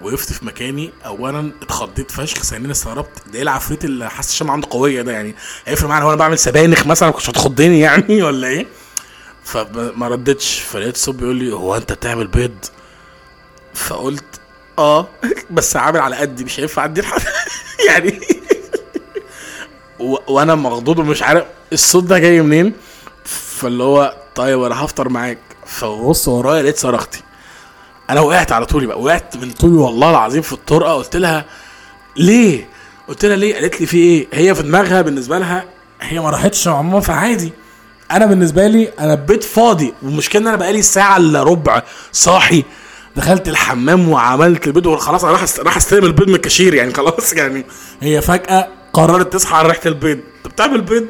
وقفت 0.00 0.32
في 0.32 0.44
مكاني 0.46 0.92
اولا 1.06 1.52
اتخضيت 1.62 2.10
فشخ 2.10 2.42
ثانيا 2.42 2.70
استغربت 2.70 3.28
ده 3.28 3.34
إيه 3.34 3.42
العفريت 3.42 3.84
اللي 3.84 4.10
حاسس 4.10 4.30
الشمعة 4.30 4.52
عنده 4.54 4.68
قوية 4.70 5.02
ده؟ 5.02 5.12
يعني 5.12 5.34
هيفرق 5.66 5.88
معايا 5.88 6.04
هو 6.04 6.08
أنا 6.08 6.16
بعمل 6.16 6.38
سبانخ 6.38 6.86
مثلا 6.86 7.10
كنتش 7.10 7.30
هتخضني 7.30 7.80
يعني 7.80 8.22
ولا 8.22 8.48
إيه؟ 8.48 8.66
فما 9.44 10.08
ردتش 10.08 10.58
فلقيت 10.60 10.96
صوت 10.96 11.14
بيقول 11.14 11.36
لي 11.36 11.52
هو 11.52 11.76
أنت 11.76 11.92
بتعمل 11.92 12.26
بيض؟ 12.26 12.56
فقلت 13.74 14.24
آه 14.78 15.08
بس 15.50 15.76
عامل 15.76 16.00
على 16.00 16.16
قدي 16.16 16.44
مش 16.44 16.60
هينفع 16.60 16.84
ادي 16.84 17.00
لحد 17.00 17.22
يعني. 17.88 18.20
و... 19.98 20.16
وأنا 20.28 20.54
مخضوض 20.54 20.98
ومش 20.98 21.22
عارف 21.22 21.44
الصوت 21.72 22.04
ده 22.04 22.18
جاي 22.18 22.40
منين؟ 22.42 22.72
فاللي 23.24 23.82
هو 23.82 24.16
طيب 24.34 24.62
أنا 24.62 24.84
هفطر 24.84 25.08
معاك. 25.08 25.38
فبص 25.66 26.28
ورايا 26.28 26.62
لقيت 26.62 26.78
صرختي. 26.78 27.22
أنا 28.10 28.20
وقعت 28.20 28.52
على 28.52 28.66
طولي 28.66 28.86
بقى 28.86 29.00
وقعت 29.00 29.36
من 29.36 29.50
طولي 29.50 29.76
والله 29.76 30.10
العظيم 30.10 30.42
في 30.42 30.52
الطرقة. 30.52 30.94
قلت 30.94 31.16
لها 31.16 31.44
ليه؟ 32.16 32.68
قلت 33.08 33.24
لها 33.24 33.36
ليه؟ 33.36 33.54
قالت 33.54 33.80
لي 33.80 33.86
في 33.86 33.96
إيه؟ 33.96 34.28
هي 34.32 34.54
في 34.54 34.62
دماغها 34.62 35.02
بالنسبة 35.02 35.38
لها 35.38 35.64
هي 36.00 36.20
ما 36.20 36.30
راحتش 36.30 36.68
مع 36.68 36.82
ماما 36.82 37.00
فعادي. 37.00 37.52
أنا 38.10 38.26
بالنسبة 38.26 38.66
لي 38.66 38.92
أنا 38.98 39.12
البيت 39.12 39.44
فاضي. 39.44 39.94
والمشكلة 40.02 40.42
إن 40.42 40.46
أنا 40.46 40.56
بقالي 40.56 40.82
ساعة 40.82 41.16
إلا 41.16 41.42
ربع 41.42 41.82
صاحي. 42.12 42.64
دخلت 43.16 43.48
الحمام 43.48 44.08
وعملت 44.08 44.66
البيض 44.66 44.86
وخلاص 44.86 45.24
أنا 45.24 45.38
راح 45.58 45.76
أستلم 45.76 46.04
البيض 46.04 46.28
من 46.28 46.34
الكاشير 46.34 46.74
يعني 46.74 46.94
خلاص 46.94 47.32
يعني. 47.32 47.66
هي 48.00 48.22
فجأة 48.22 48.68
قررت 48.96 49.32
تصحى 49.32 49.56
على 49.56 49.68
ريحة 49.68 49.80
البيض. 49.86 50.18
انت 50.36 50.52
بتعمل 50.54 50.80
بيض؟ 50.80 51.06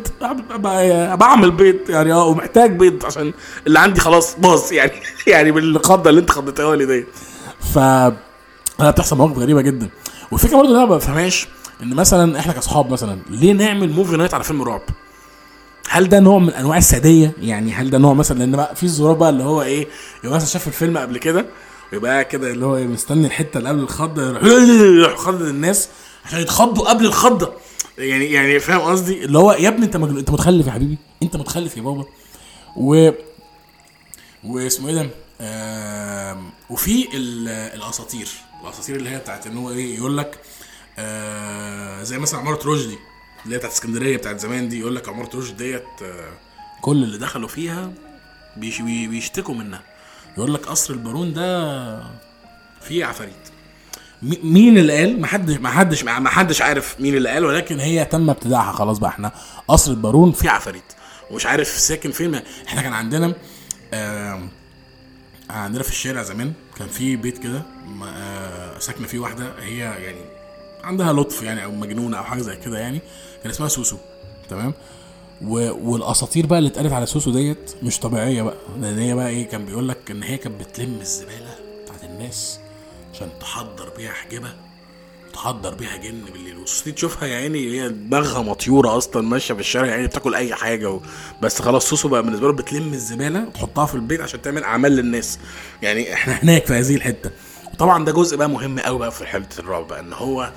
بعمل- 1.16 1.50
بيض. 1.50 1.76
يعني 1.88 2.12
آه 2.12 2.24
ومحتاج 2.26 2.70
بيض 2.76 3.04
عشان 3.06 3.32
اللي 3.66 3.78
عندي 3.78 4.00
خلاص 4.00 4.34
باظ. 4.38 4.72
يعني 4.72 4.92
يعني 5.26 5.52
بالخضه 5.52 6.10
اللي 6.10 6.20
انت 6.20 6.30
خضتها 6.30 6.76
لي 6.76 6.86
دي 6.86 7.06
ف 7.74 7.78
بتحصل 8.82 9.16
مواقف 9.16 9.38
غريبة 9.38 9.60
جدا. 9.60 9.88
والفكرة 10.30 10.56
برضه 10.56 10.68
اللي 10.68 10.78
أنا 10.78 10.86
ما 10.90 10.96
بفهمهاش 10.96 11.48
إن 11.82 11.94
مثلا 11.94 12.38
إحنا 12.38 12.52
كأصحاب 12.52 12.90
مثلا 12.92 13.18
ليه 13.30 13.52
نعمل 13.52 13.90
movie 13.90 14.16
night 14.16 14.34
على 14.34 14.44
فيلم 14.44 14.62
رعب؟ 14.62 14.82
هل 15.88 16.08
ده 16.08 16.20
نوع 16.20 16.38
من 16.38 16.50
أنواع 16.50 16.76
السادية؟ 16.78 17.32
يعني 17.40 17.72
هل 17.74 17.90
ده 17.90 17.98
نوع 17.98 18.14
مثلا 18.14 18.38
لأن 18.38 18.56
بقى 18.56 18.76
في 18.76 18.82
الزرار 18.82 19.12
بقى 19.14 19.30
اللي 19.30 19.44
هو 19.44 19.62
إيه 19.62 19.88
يبقى 20.24 20.36
مثلا 20.36 20.48
شاف 20.48 20.66
الفيلم 20.66 20.98
قبل 20.98 21.18
كده 21.18 21.46
ويبقى 21.92 22.24
كده 22.24 22.50
اللي 22.50 22.66
هو 22.66 22.76
إيه 22.76 22.86
مستني 22.86 23.26
الحتة 23.26 23.58
اللي 23.58 23.68
قبل 23.68 23.80
الخضة 23.80 24.22
يروح 24.28 24.42
يروح 24.98 25.16
خض 25.16 25.42
الناس 25.42 25.88
عشان 26.26 26.40
يتخضوا 26.40 26.88
قبل 26.90 27.06
الخضة. 27.06 27.52
يعني 27.98 28.24
يعني 28.32 28.58
فاهم 28.60 28.80
قصدي؟ 28.80 29.24
اللي 29.24 29.38
هو 29.38 29.52
يا 29.52 29.68
ابني 29.68 29.86
انت 29.86 29.96
مجنون 29.96 30.18
انت 30.18 30.30
متخلف 30.30 30.66
يا 30.66 30.72
حبيبي 30.72 30.98
انت 31.22 31.36
متخلف 31.36 31.76
يا 31.76 31.82
بابا. 31.82 32.04
و 32.76 33.10
واسمه 34.44 34.88
إيه 34.88 34.94
ده؟ 34.94 35.10
وفي 36.70 37.08
ال- 37.16 37.48
الأساطير 37.48 38.28
الأساطير 38.64 38.96
اللي 38.96 39.10
هي 39.10 39.18
بتاعت 39.18 39.46
إن 39.46 39.56
هو 39.56 39.70
إيه 39.70 39.96
يقول 39.96 40.18
لك 40.18 40.38
آه 40.98 42.02
زي 42.02 42.18
مثلا 42.18 42.40
عمارة 42.40 42.68
رشدي 42.68 42.98
اللي 43.44 43.54
هي 43.54 43.58
بتاعت 43.58 43.72
اسكندرية 43.72 44.16
بتاعت 44.16 44.40
زمان 44.40 44.68
دي 44.68 44.80
يقول 44.80 44.96
لك 44.96 45.08
عمارة 45.08 45.36
رشدي 45.36 45.72
ديت 45.72 45.84
آه 46.02 46.30
كل 46.80 47.02
اللي 47.04 47.18
دخلوا 47.18 47.48
فيها 47.48 47.92
بيش 48.56 48.80
بي- 48.82 49.06
بيشتكوا 49.08 49.54
منها. 49.54 49.82
يقول 50.38 50.54
لك 50.54 50.66
قصر 50.66 50.94
البارون 50.94 51.32
ده 51.32 52.02
فيه 52.80 53.04
عفاريت. 53.04 53.34
مين 54.22 54.78
اللي 54.78 54.98
قال؟ 54.98 55.20
ما 55.20 55.26
حدش 55.26 55.56
ما 55.56 55.68
حدش 55.70 56.04
ما 56.04 56.28
حدش 56.30 56.62
عارف 56.62 57.00
مين 57.00 57.16
اللي 57.16 57.28
قال 57.28 57.44
ولكن 57.44 57.80
هي 57.80 58.04
تم 58.04 58.30
ابتداعها. 58.30 58.72
خلاص 58.72 58.98
بقى 58.98 59.10
إحنا 59.10 59.32
قصر 59.68 59.90
البارون 59.90 60.32
فيه 60.32 60.50
عفاريت. 60.50 60.82
ومش 61.30 61.46
عارف 61.46 61.68
ساكن 61.68 62.10
فين. 62.10 62.40
إحنا 62.68 62.82
كان 62.82 62.92
عندنا 62.92 63.34
آم، 63.94 64.48
عندنا 65.50 65.82
في 65.82 65.88
الشارع 65.88 66.22
زمان 66.22 66.52
كان 66.78 66.88
في 66.88 67.16
بيت 67.16 67.38
كده 67.38 67.62
آه، 68.06 68.78
ساكنة 68.78 69.06
فيه 69.06 69.18
واحدة. 69.18 69.52
هي 69.60 69.78
يعني 69.78 70.20
عندها 70.84 71.12
لطف 71.12 71.42
يعني 71.42 71.64
أو 71.64 71.72
مجنونة 71.72 72.18
أو 72.18 72.24
حاجة 72.24 72.40
زي 72.40 72.56
كده 72.56 72.78
يعني. 72.78 73.00
كان 73.42 73.50
اسمها 73.50 73.68
سوسو. 73.68 73.96
تمام. 74.50 74.74
والأساطير 75.42 76.46
بقى 76.46 76.58
اللي 76.58 76.68
اتقالت 76.70 76.92
على 76.92 77.06
سوسو 77.06 77.30
ديت 77.30 77.74
مش 77.82 77.98
طبيعية 78.00 78.42
بقى. 78.42 78.56
لأن 78.80 78.98
هي 78.98 79.14
بقى 79.14 79.28
إيه 79.28 79.48
كان 79.48 79.64
بيقول 79.64 79.88
لك 79.88 80.10
إن 80.10 80.22
هي 80.22 80.36
كانت 80.36 80.60
بتلم 80.60 80.98
الزبالة 81.00 81.54
بتاعت 81.84 82.04
الناس. 82.04 82.60
عشان 83.16 83.28
تحضر 83.40 83.88
بيها 83.96 84.12
حجبه 84.12 84.52
تحضر 85.32 85.74
بيها 85.74 85.96
جن 85.96 86.24
بالليل. 86.32 86.56
وسوسو 86.58 86.90
تشوفها 86.90 87.28
يا 87.28 87.36
عيني 87.36 87.80
هي 87.80 87.88
دماغها 87.88 88.42
مطيورة 88.42 88.96
أصلا 88.96 89.22
ماشية 89.22 89.54
في 89.54 89.60
الشارع 89.60 89.86
يعني 89.86 90.06
بتاكل 90.06 90.34
أي 90.34 90.54
حاجة 90.54 90.90
و... 90.90 91.00
بس 91.42 91.62
خلاص 91.62 91.88
سوسو 91.88 92.08
بقى 92.08 92.22
بالنسبة 92.22 92.46
له 92.46 92.52
بتلم 92.52 92.92
الزبالة 92.92 93.44
تحطها 93.44 93.86
في 93.86 93.94
البيت 93.94 94.20
عشان 94.20 94.42
تعمل 94.42 94.64
أعمال 94.64 94.92
للناس. 94.92 95.38
يعني 95.82 96.12
إحنا 96.14 96.34
هناك 96.34 96.66
في 96.66 96.72
هذه 96.72 96.94
الحتة. 96.96 97.30
طبعا 97.78 98.04
ده 98.04 98.12
جزء 98.12 98.36
بقى 98.36 98.50
مهم 98.50 98.78
قوي 98.78 98.98
بقى 98.98 99.12
في 99.12 99.26
حتة 99.26 99.60
الرعب 99.60 99.86
بقى 99.86 100.00
إن 100.00 100.12
هو 100.12 100.52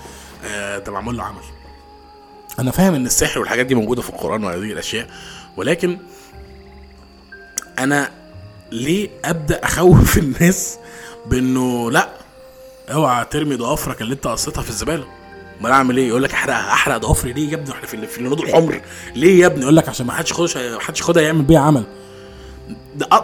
آه 0.46 0.78
ده 0.78 0.92
له 0.92 1.24
عمل. 1.24 1.42
أنا 2.60 2.72
فاهم 2.72 2.94
إن 2.94 3.06
السحر 3.06 3.40
والحاجات 3.40 3.66
دي 3.66 3.76
موجودة 3.76 4.02
في 4.02 4.10
القرآن 4.10 4.44
وهذه 4.44 4.72
الأشياء 4.72 5.08
ولكن 5.58 5.98
أنا 7.80 8.12
ليه 8.72 9.10
أبدأ 9.26 9.64
أخوف 9.64 10.18
الناس 10.24 10.80
بإنه 11.26 11.92
لأ 11.92 12.29
اوعى 12.92 13.26
ترمي 13.26 13.56
ضوافرك 13.56 14.02
اللي 14.02 14.14
انت 14.14 14.28
قصيتها 14.28 14.62
في 14.62 14.70
الزبالة. 14.70 15.04
امال 15.62 15.72
اعمل 15.72 15.98
إيه؟ 15.98 16.08
يقول 16.08 16.24
لك 16.24 16.34
احرقها 16.34 16.74
احرق 16.74 16.98
ضوافري. 16.98 17.34
ليه 17.34 17.50
يا 17.50 17.56
ابني؟ 17.56 17.72
إحنا 17.72 17.88
في 17.88 18.08
في 18.08 18.18
الهنود 18.18 18.40
الحمر 18.40 18.82
ليه 19.16 19.42
يا 19.42 19.46
ابني؟ 19.46 19.62
يقول 19.62 19.76
لك 19.76 19.90
عشان 19.90 20.06
ما 20.06 20.14
حدش 20.14 20.32
ياخدها 20.32 20.74
ما 20.76 20.80
حدش 20.82 21.00
ياخدها 21.00 21.24
يعمل 21.24 21.42
بيها 21.42 21.60
عمل. 21.60 21.84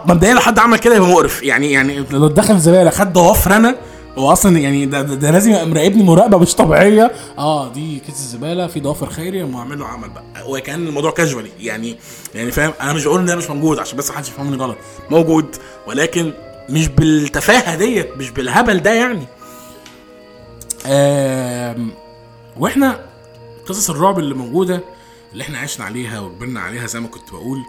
مبدئيا 0.06 0.34
لو 0.34 0.40
حد 0.40 0.58
عمل 0.58 0.78
كده 0.78 0.96
يبقى 0.96 1.08
مقرف. 1.08 1.42
يعني 1.42 1.72
يعني 1.72 2.04
لو 2.10 2.28
دخل 2.28 2.54
الزباله 2.54 2.90
خد 2.90 3.12
ضوافر 3.12 3.56
أنا 3.56 3.76
هو 4.18 4.32
أصلا 4.32 4.58
يعني 4.58 4.86
ده, 4.86 5.02
ده, 5.02 5.14
ده 5.14 5.30
لازم 5.30 5.52
مراقبني 5.70 6.02
مراقبة 6.02 6.38
مش 6.38 6.54
طبيعية. 6.54 7.12
آه 7.38 7.72
دي 7.72 7.98
كيس 7.98 8.14
الزبالة 8.14 8.66
في 8.66 8.80
ضوافر 8.80 9.10
خيري 9.10 9.42
اما 9.42 9.58
اعمل 9.58 9.78
له 9.78 9.86
عمل 9.86 10.08
بقى. 10.08 10.24
وكان 10.48 10.86
الموضوع 10.86 11.10
كاجوالي 11.10 11.50
يعني 11.60 11.96
يعني 12.34 12.50
فاهم؟ 12.50 12.72
أنا 12.80 12.92
مش 12.92 13.04
بقول 13.04 13.20
إن 13.20 13.26
ده 13.26 13.36
مش 13.36 13.50
موجود 13.50 13.78
عشان 13.78 13.98
بس 13.98 14.10
محدش 14.10 14.28
يفهمني 14.28 14.56
غلط. 14.56 14.76
موجود 15.10 15.56
ولكن 15.86 16.32
مش 16.68 16.88
بالتفاهة 16.88 17.74
ديت 17.76 18.08
مش 18.16 18.30
بالهبل 18.30 18.78
ده 18.80 18.92
يعني. 18.92 19.26
وإحنا 22.56 23.06
قصص 23.66 23.90
الرعب 23.90 24.18
اللي 24.18 24.34
موجودة 24.34 24.80
اللي 25.32 25.44
إحنا 25.44 25.58
عشنا 25.58 25.84
عليها 25.84 26.20
وكبرنا 26.20 26.60
عليها 26.60 26.86
زي 26.86 27.00
ما 27.00 27.08
كنت 27.08 27.30
بقول 27.32 27.62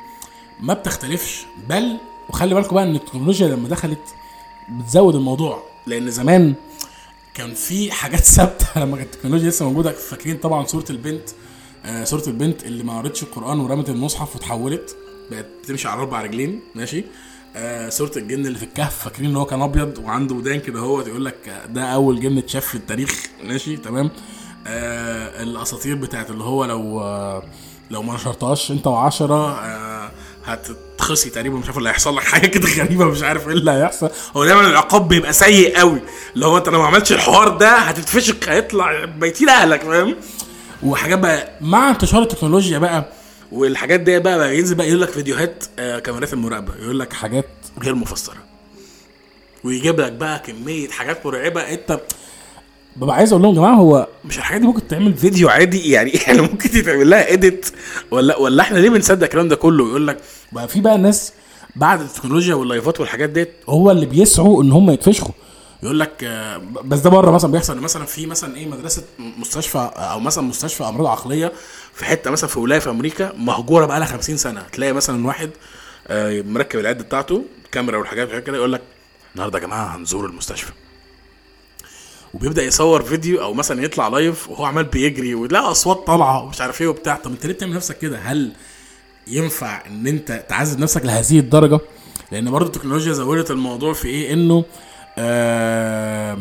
ما 0.59 0.73
بتختلفش. 0.73 1.45
بل 1.69 1.97
وخلي 2.29 2.55
بالكم 2.55 2.75
بقى 2.75 2.83
إن 2.83 2.95
التكنولوجيا 2.95 3.47
لما 3.47 3.69
دخلت 3.69 4.15
بتزود 4.69 5.15
الموضوع. 5.15 5.63
لأن 5.87 6.11
زمان 6.11 6.53
كان 7.33 7.53
في 7.53 7.91
حاجات 7.91 8.19
ثابتة 8.35 8.67
لما 8.75 8.97
كانت 8.97 9.13
التكنولوجيا 9.15 9.49
لسه 9.49 9.65
موجودة. 9.65 9.91
فاكرين 9.91 10.37
طبعا 10.37 10.65
صورة 10.65 10.85
البنت؟ 10.89 11.29
آه 11.85 12.03
صورة 12.03 12.23
البنت 12.27 12.63
اللي 12.63 12.83
ما 12.83 12.97
قرتش 12.97 13.23
القرآن 13.23 13.59
ورمت 13.59 13.89
المصحف 13.89 14.35
وتحولت 14.35 14.95
بقت 15.31 15.45
بتمشي 15.63 15.87
على 15.87 15.99
أربع 15.99 16.21
رجلين 16.21 16.59
ماشي؟ 16.75 17.03
آه 17.55 17.89
صورة 17.89 18.11
الجن 18.17 18.45
اللي 18.45 18.57
في 18.57 18.63
الكهف 18.65 19.03
فاكرين 19.03 19.29
إن 19.29 19.35
هو 19.35 19.45
كان 19.45 19.61
أبيض 19.61 19.97
وعنده 20.03 20.35
ودان 20.35 20.59
كده 20.59 20.79
هو 20.79 21.01
يقول 21.01 21.25
لك 21.25 21.61
ده 21.69 21.81
أول 21.83 22.19
جن 22.19 22.37
اتشاف 22.37 22.65
في 22.65 22.75
التاريخ. 22.75 23.23
ماشي 23.43 23.77
تمام. 23.77 24.09
آه 24.67 25.43
الأساطير 25.43 25.95
بتاعت 25.95 26.29
اللي 26.29 26.43
هو 26.43 26.65
لو 26.65 27.01
آه 27.01 27.43
لو 27.91 28.03
ما 28.03 28.13
نشرتهاش 28.15 28.71
أنت 28.71 28.87
وعشرة 28.87 29.51
آه 29.59 30.11
هتتخصي 30.45 31.29
تقريبا 31.29 31.57
مش 31.57 31.65
عارف 31.65 31.77
اللي 31.77 31.89
هيحصل 31.89 32.15
لك 32.17 32.23
حاجة 32.33 32.47
كده 32.47 32.67
غريبة 32.83 33.05
مش 33.05 33.23
عارف 33.23 33.47
إيه 33.47 33.53
اللي 33.53 33.71
هيحصل. 33.71 34.09
هو 34.37 34.45
دايما 34.45 34.61
العقاب 34.61 35.07
بيبقى 35.07 35.33
سيء 35.33 35.77
قوي 35.79 35.99
اللي 36.35 36.45
هو 36.45 36.57
أنت 36.57 36.69
لو 36.69 36.79
ما 36.81 36.87
عملتش 36.87 37.11
الحوار 37.11 37.57
ده 37.57 37.77
هتتفشخ 37.77 38.35
هيطلع 38.49 39.05
بيتين 39.05 39.49
أهلك 39.49 39.81
فاهم؟ 39.81 40.15
وحاجات 40.83 41.19
بقى 41.19 41.49
مع 41.61 41.89
انتشار 41.89 42.21
التكنولوجيا 42.21 42.79
بقى 42.79 43.05
والحاجات 43.51 43.99
دي 43.99 44.19
بقى, 44.19 44.37
بقى 44.37 44.57
ينزل 44.57 44.75
بقى 44.75 44.87
يقول 44.87 45.01
لك 45.01 45.09
فيديوهات 45.09 45.63
آه 45.79 45.99
كاميرات 45.99 46.33
المراقبة 46.33 46.73
يقول 46.81 46.99
لك 46.99 47.13
حاجات 47.13 47.45
غير 47.83 47.95
مفسرة. 47.95 48.35
ويجيب 49.63 49.99
لك 49.99 50.11
بقى 50.11 50.39
كمية 50.39 50.89
حاجات 50.89 51.25
مرعبة 51.25 51.61
انت 51.61 51.99
ببقى 52.95 53.15
عايز 53.15 53.31
أقول 53.33 53.43
لهم 53.43 53.53
يا 53.55 53.59
جماعة 53.59 53.75
هو 53.75 54.07
مش 54.25 54.37
الحاجات 54.37 54.61
دي 54.61 54.67
ممكن 54.67 54.87
تعمل 54.87 55.13
فيديو 55.13 55.49
عادي؟ 55.49 55.91
يعني 55.91 56.09
يعني 56.27 56.41
ممكن 56.41 56.69
تتعمل 56.69 57.09
لها 57.09 57.33
اديت 57.33 57.69
ولا 58.11 58.37
ولا 58.37 58.63
إحنا 58.63 58.77
ليه 58.77 58.89
بنصدق 58.89 59.23
الكلام 59.23 59.47
ده 59.47 59.55
كله؟ 59.55 59.87
يقول 59.89 60.07
لك 60.07 60.17
بقى 60.51 60.67
في 60.67 60.81
بقى 60.81 60.97
ناس 60.97 61.33
بعد 61.75 62.01
التكنولوجيا 62.01 62.55
واللايفات 62.55 62.99
والحاجات 62.99 63.29
ديت 63.29 63.51
هو 63.69 63.91
اللي 63.91 64.05
بيسعوا 64.05 64.63
ان 64.63 64.71
هم 64.71 64.91
يتفشخوا. 64.91 65.33
يقول 65.83 65.99
لك 65.99 66.23
آه، 66.23 66.61
بس 66.85 66.99
ده 66.99 67.09
بره 67.09 67.31
مثلا 67.31 67.51
بيحصل 67.51 67.79
مثلا 67.79 68.05
في 68.05 68.25
مثلا 68.25 68.55
إيه 68.55 68.67
مدرسة 68.67 69.03
مستشفى 69.19 69.89
أو 69.95 70.19
مثلا 70.19 70.43
مستشفى 70.43 70.83
امراض 70.83 71.05
عقلية 71.07 71.51
في 71.97 72.05
حتة 72.05 72.31
مثلا 72.31 72.49
في 72.49 72.59
ولاية 72.59 72.79
في 72.79 72.89
أمريكا 72.89 73.33
مهجورة 73.37 73.85
بقى 73.85 73.99
لها 73.99 74.07
50 74.07 74.37
سنة. 74.37 74.63
تلاقي 74.71 74.93
مثلا 74.93 75.27
واحد 75.27 75.49
آه، 76.07 76.41
مركب 76.41 76.79
العده 76.79 77.03
بتاعته 77.03 77.43
كاميرا 77.71 77.97
والحاجات 77.97 78.43
كده 78.43 78.57
يقول 78.57 78.73
لك 78.73 78.81
النهارده 79.35 79.59
يا 79.59 79.63
جماعة 79.63 79.95
هنزور 79.95 80.25
المستشفى. 80.25 80.71
وبيبدأ 82.33 82.63
يصور 82.63 83.01
فيديو 83.03 83.41
أو 83.41 83.53
مثلا 83.53 83.83
يطلع 83.83 84.07
لايف 84.07 84.49
وهو 84.49 84.65
عمال 84.65 84.83
بيجري 84.83 85.35
وتلاقي 85.35 85.71
أصوات 85.71 85.97
طالعة 86.07 86.43
ومش 86.43 86.61
عارف 86.61 86.81
إيه 86.81 86.87
وبتاع. 86.87 87.15
طب 87.15 87.31
أنت 87.31 87.45
ليه 87.45 87.53
بتعمل 87.53 87.73
نفسك 87.75 87.97
كده؟ 87.97 88.17
هل 88.17 88.51
ينفع 89.27 89.85
إن 89.87 90.07
أنت 90.07 90.45
تعذب 90.49 90.79
نفسك 90.79 91.05
لهذه 91.05 91.39
الدرجة؟ 91.39 91.79
لأن 92.31 92.51
برضه 92.51 92.65
التكنولوجيا 92.67 93.13
زودت 93.13 93.51
الموضوع 93.51 93.93
في 93.93 94.07
إيه؟ 94.07 94.33
إنه 94.33 94.65
آم، 95.19 96.36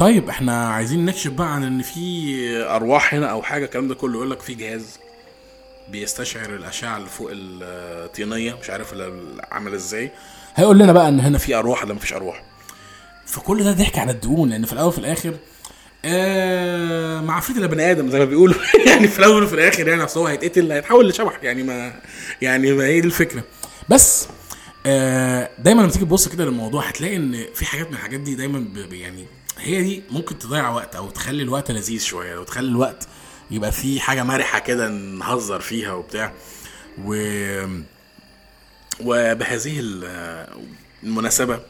طيب 0.00 0.28
إحنا 0.28 0.68
عايزين 0.68 1.04
نكشف 1.04 1.30
بقى 1.30 1.54
عن 1.54 1.64
إن 1.64 1.82
في 1.82 2.46
أرواح 2.62 3.14
هنا 3.14 3.26
أو 3.26 3.42
حاجة 3.42 3.64
الكلام 3.64 3.88
ده 3.88 3.94
كله 3.94 4.14
يقول 4.14 4.30
لك 4.30 4.40
في 4.40 4.54
جهاز 4.54 4.98
بيستشعر 5.88 6.54
الأشعة 6.54 6.96
اللي 6.96 7.08
فوق 7.08 7.30
الطينية 7.32 8.56
مش 8.62 8.70
عارف 8.70 8.94
عامل 9.52 9.74
إزاي. 9.74 10.10
هيقول 10.54 10.78
لنا 10.78 10.92
بقى 10.92 11.08
إن 11.08 11.20
هنا 11.20 11.38
في 11.38 11.54
أرواح 11.54 11.84
ولا 11.84 11.94
مفيش 11.94 12.12
أرواح. 12.12 12.42
فكل 13.26 13.64
ده 13.64 13.72
ضحك 13.72 13.98
على 13.98 14.12
الدقون 14.12 14.50
لأن 14.50 14.64
في 14.64 14.72
الأول 14.72 14.88
وفي 14.88 14.98
الآخر 14.98 15.36
آه 16.04 17.20
مع 17.20 17.36
عفريت 17.36 17.58
بني 17.58 17.90
آدم 17.90 18.10
زي 18.10 18.18
ما 18.18 18.24
بيقولوا. 18.24 18.56
يعني 18.86 19.08
في 19.08 19.18
الأول 19.18 19.42
وفي 19.42 19.54
الآخر 19.54 19.88
يعني 19.88 20.04
اصل 20.04 20.20
هو 20.20 20.26
هيتقتل 20.26 20.72
هيتحول 20.72 21.08
لشبح 21.08 21.38
يعني 21.42 21.62
ما 21.62 21.92
يعني 22.42 22.72
ما 22.72 22.84
هي 22.84 23.00
دي 23.00 23.06
الفكرة. 23.06 23.42
بس 23.88 24.28
آه 24.86 25.50
دايما 25.58 25.80
لما 25.80 25.90
تيجي 25.90 26.04
تبص 26.04 26.28
كده 26.28 26.44
للموضوع 26.44 26.84
هتلاقي 26.84 27.16
إن 27.16 27.44
في 27.54 27.64
حاجات 27.64 27.88
من 27.88 27.94
الحاجات 27.94 28.20
دي 28.20 28.34
دايما 28.34 28.66
يعني 28.92 29.26
هي 29.60 29.82
دي 29.82 30.02
ممكن 30.10 30.38
تضيع 30.38 30.68
وقت 30.68 30.96
أو 30.96 31.10
تخلي 31.10 31.42
الوقت 31.42 31.70
لذيذ 31.70 32.00
شوية 32.00 32.36
أو 32.36 32.44
تخلي 32.44 32.68
الوقت 32.68 33.08
يبقى 33.50 33.72
في 33.72 34.00
حاجة 34.00 34.22
مرحة 34.22 34.58
كده 34.58 34.88
نهزر 34.88 35.60
فيها 35.60 35.92
وبتاع. 35.92 36.32
و 37.04 37.14
وبهذه 39.04 39.80
ال- 39.80 40.46
المناسبة 41.02 41.60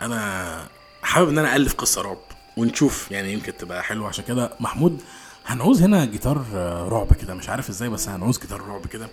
أنا 0.00 0.68
حابب 1.02 1.28
إن 1.28 1.38
أنا 1.38 1.56
الف 1.56 1.74
قصة 1.74 2.02
رعب 2.02 2.18
ونشوف 2.56 3.10
يعني 3.10 3.32
يمكن 3.32 3.56
تبقى 3.56 3.82
حلوة. 3.82 4.08
عشان 4.08 4.24
كده 4.24 4.52
محمود 4.60 5.02
هنعوز 5.46 5.82
هنا 5.82 6.04
جيتار 6.04 6.44
رعب 6.92 7.12
كده 7.12 7.34
مش 7.34 7.48
عارف 7.48 7.68
إزاي 7.68 7.88
بس 7.88 8.08
هنعوز 8.08 8.38
جيتار 8.40 8.60
رعب 8.60 8.86
كده. 8.86 9.08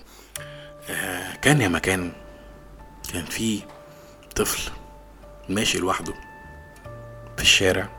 آه، 0.89 1.35
كان 1.35 1.61
يا 1.61 1.67
مكان 1.67 2.11
كان 3.13 3.25
في 3.25 3.61
طفل 4.35 4.71
ماشي 5.49 5.77
لوحده 5.77 6.13
في 7.37 7.41
الشارع. 7.41 7.89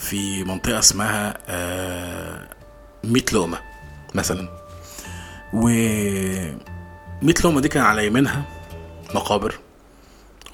في 0.00 0.44
منطقة 0.44 0.78
اسمها 0.78 1.38
آه، 1.48 2.48
ميت 3.04 3.32
لقمة 3.32 3.58
مثلا. 4.14 4.48
و 5.52 5.68
ميت 7.22 7.44
لقمة 7.44 7.60
دي 7.60 7.68
كان 7.68 7.82
على 7.82 8.06
يمينها 8.06 8.42
مقابر 9.14 9.54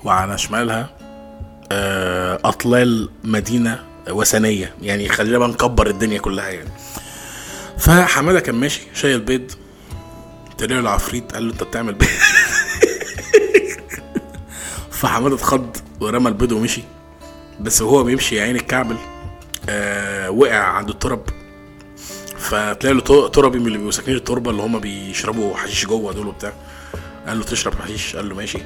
وعلى 0.04 0.38
شمالها 0.38 0.90
آه، 1.72 2.40
أطلال 2.44 3.10
مدينة 3.24 3.84
وثنية. 4.10 4.74
يعني 4.82 5.08
خلينا 5.08 5.38
بقى 5.38 5.48
نكبر 5.48 5.86
الدنيا 5.86 6.18
كلها 6.18 6.48
يعني. 6.48 6.70
فحمادة 7.78 8.40
كان 8.40 8.54
ماشي 8.54 8.80
شايل 8.94 9.20
بيض 9.20 9.52
طلع 10.58 10.74
له 10.74 10.80
العفريت 10.80 11.32
قال 11.34 11.46
له 11.46 11.52
أنت 11.52 11.62
بتعمل 11.62 11.94
بيض؟ 11.94 12.08
فحمادة 14.90 15.34
اتخض 15.34 15.76
ورمى 16.00 16.28
البيض 16.28 16.52
ومشي. 16.52 16.82
بس 17.60 17.82
وهو 17.82 18.04
بيمشي 18.04 18.36
يا 18.36 18.42
عيني 18.42 18.58
اتكعبل 18.58 18.96
آه 19.68 20.30
وقع 20.30 20.58
عند 20.58 20.88
الترب 20.88 21.22
فتلاقي 22.38 22.94
له 22.94 23.28
تربي 23.28 23.58
من 23.58 23.66
اللي 23.66 23.76
بيبقوا 23.78 23.92
ساكنين 23.92 24.16
التربة 24.16 24.50
اللي 24.50 24.62
هم 24.62 24.78
بيشربوا 24.78 25.56
حشيش 25.56 25.86
جوه 25.86 26.12
دول 26.12 26.26
وبتاع. 26.26 26.52
قال 27.26 27.38
له 27.38 27.44
تشرب 27.44 27.74
حشيش؟ 27.74 28.16
قال 28.16 28.28
له 28.28 28.34
ماشي. 28.34 28.58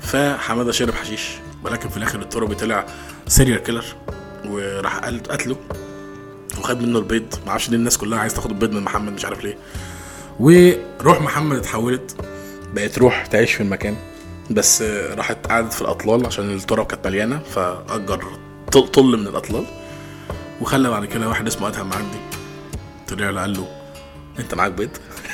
فحمادة 0.00 0.72
شرب 0.72 0.94
حشيش 0.94 1.28
ولكن 1.64 1.88
في 1.88 1.96
الآخر 1.96 2.20
التربي 2.20 2.54
طلع 2.54 2.86
serial 3.26 3.58
killer 3.58 3.84
وراح 4.44 4.96
قتله 4.98 5.56
وخد 6.58 6.82
منه 6.82 6.98
البيض. 6.98 7.34
ما 7.44 7.50
أعرفش 7.50 7.68
ليه 7.70 7.76
الناس 7.76 7.98
كلها 7.98 8.18
عايز 8.18 8.34
تاخد 8.34 8.50
البيض 8.50 8.72
من 8.72 8.82
محمد 8.82 9.12
مش 9.12 9.24
عارف 9.24 9.44
ليه. 9.44 9.58
وروح 10.40 11.20
محمد 11.20 11.56
اتحولت 11.56 12.16
بقت 12.74 12.98
روح 12.98 13.26
تعيش 13.26 13.52
في 13.54 13.62
المكان. 13.62 13.96
بس 14.50 14.82
آه، 14.82 15.14
راحت 15.14 15.46
قعدت 15.46 15.72
في 15.72 15.82
الأطلال 15.82 16.26
عشان 16.26 16.54
التراب 16.54 16.86
كانت 16.86 17.06
مليانة 17.06 17.38
فأجر 17.38 18.24
طل 18.70 19.04
من 19.18 19.26
الأطلال. 19.26 19.64
وخلى 20.62 20.90
بعد 20.90 21.04
كده 21.04 21.28
واحد 21.28 21.46
اسمه 21.46 21.68
أدهم 21.68 21.88
معدي. 21.88 22.18
طلع 23.08 23.30
له 23.30 23.40
قال 23.40 23.52
له 23.56 23.68
أنت 24.38 24.54
معاك 24.54 24.72
بيض؟ 24.72 24.90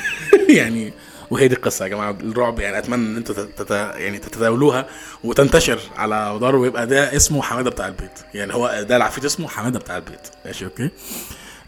يعني 0.57 0.93
وهي 1.31 1.47
دي 1.47 1.55
القصة 1.55 1.83
يا 1.85 1.89
جماعة. 1.89 2.11
الرعب 2.11 2.59
يعني 2.59 2.77
أتمنى 2.77 3.09
إن 3.09 3.15
أنتوا 3.17 3.35
تت... 3.45 3.71
يعني 3.71 4.17
تتداولوها 4.17 4.87
وتنتشر 5.23 5.79
على 5.97 6.33
مدار 6.33 6.55
ويبقى 6.55 6.87
ده 6.87 7.15
اسمه 7.15 7.41
حمادة 7.41 7.69
بتاع 7.69 7.87
البيت 7.87 8.19
يعني 8.33 8.53
هو 8.53 8.85
ده 8.89 8.95
العفريت 8.95 9.25
اسمه 9.25 9.47
حمادة 9.47 9.79
بتاع 9.79 9.97
البيت 9.97 10.27
ماشي 10.45 10.65
أوكي؟ 10.65 10.89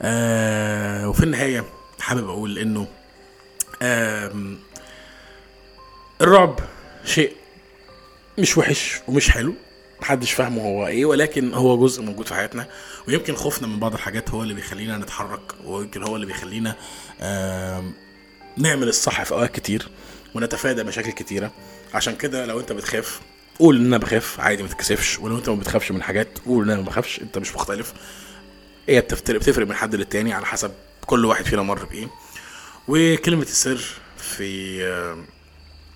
آه 0.02 1.10
وفي 1.10 1.24
النهاية 1.24 1.64
حابب 2.00 2.30
أقول 2.30 2.58
إنه 2.60 2.88
آم، 3.82 4.58
الرعب 6.22 6.60
شيء 7.06 7.34
مش 8.40 8.58
وحش 8.58 9.00
ومش 9.08 9.30
حلو. 9.32 9.54
محدش 10.02 10.32
فاهمه 10.34 10.62
هو 10.62 10.88
إيه 10.88 11.06
ولكن 11.06 11.54
هو 11.54 11.78
جزء 11.78 12.04
موجود 12.04 12.28
في 12.28 12.34
حياتنا. 12.34 12.68
ويمكن 13.08 13.36
خوفنا 13.36 13.68
من 13.68 13.80
بعض 13.80 13.94
الحاجات 13.94 14.30
هو 14.30 14.44
اللي 14.44 14.54
بيخلينا 14.54 14.98
نتحرك 14.98 15.42
ويمكن 15.66 16.04
هو 16.04 16.16
اللي 16.16 16.28
بيخلينا 16.28 16.76
نعمل 18.58 18.88
الصح 18.88 19.24
في 19.24 19.32
أوقات 19.32 19.56
كتير 19.56 19.88
ونتفادى 20.36 20.84
مشاكل 20.84 21.12
كتيرة. 21.12 21.52
عشان 21.94 22.16
كده 22.16 22.46
لو 22.46 22.60
أنت 22.60 22.72
بتخاف 22.72 23.20
قول 23.60 23.76
إن 23.76 23.86
أنا 23.86 23.98
بخاف. 23.98 24.40
عادي 24.40 24.64
ما 24.64 24.70
تتكسفش. 24.70 25.20
ولو 25.20 25.38
أنت 25.38 25.50
ما 25.50 25.56
بتخافش 25.56 25.92
من 25.92 26.04
حاجات 26.04 26.28
قول 26.46 26.64
إن 26.64 26.70
أنا 26.70 26.82
ما 26.82 26.88
بخافش. 26.88 27.20
أنت 27.22 27.38
مش 27.38 27.56
مختلف. 27.56 27.94
هي 28.90 29.02
بتفترق 29.02 29.40
بتفرق 29.40 29.68
من 29.68 29.76
حد 29.76 29.96
للتاني 29.96 30.34
على 30.34 30.46
حسب 30.46 30.72
كل 31.06 31.26
واحد 31.26 31.46
فينا 31.46 31.62
مر 31.62 31.86
بإيه. 31.86 32.08
وكلمة 32.88 33.44
السر 33.44 33.84
في 34.18 34.82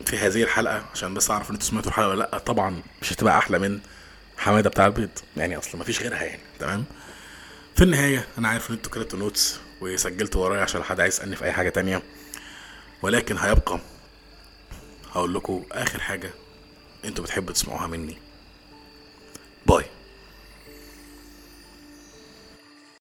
في 0.06 0.18
هذه 0.18 0.44
الحلقة 0.44 0.86
عشان 0.94 1.14
بس 1.14 1.32
أعرف 1.32 1.50
إن 1.50 1.56
أنتوا 1.56 1.68
سمعتوا 1.68 1.90
الحلقة 1.90 2.10
ولا 2.10 2.20
لأ. 2.20 2.38
طبعا 2.38 2.82
مش 3.02 3.14
هتبقى 3.14 3.38
أحلى 3.38 3.60
من 3.60 3.80
حمادة 4.38 4.70
بتاع 4.70 4.86
البيض. 4.86 5.10
يعني 5.38 5.58
أصلا 5.58 5.82
مفيش 5.82 6.02
غيرها 6.02 6.24
يعني. 6.24 6.42
تمام؟ 6.60 6.86
في 7.76 7.84
النهاية 7.84 8.28
أنا 8.38 8.48
عارف 8.48 8.70
إن 8.70 8.76
أنتوا 8.76 8.92
كتبتوا 8.92 9.20
نوتس 9.20 9.60
وسجلتوا 9.82 10.44
ورايا 10.44 10.62
عشان 10.62 10.84
حد 10.84 11.00
عايز 11.00 11.14
يسألني 11.14 11.36
في 11.36 11.46
أي 11.46 11.52
حاجة 11.52 11.70
تانية. 11.70 12.02
ولكن 13.02 13.38
هيبقى 13.38 13.80
هقول 15.12 15.34
لكم 15.34 15.64
آخر 15.72 16.00
حاجة 16.00 16.30
أنتوا 17.06 17.24
بتحبوا 17.24 17.54
تسمعوها 17.54 17.88
مني. 17.88 18.18
باي. 19.66 19.86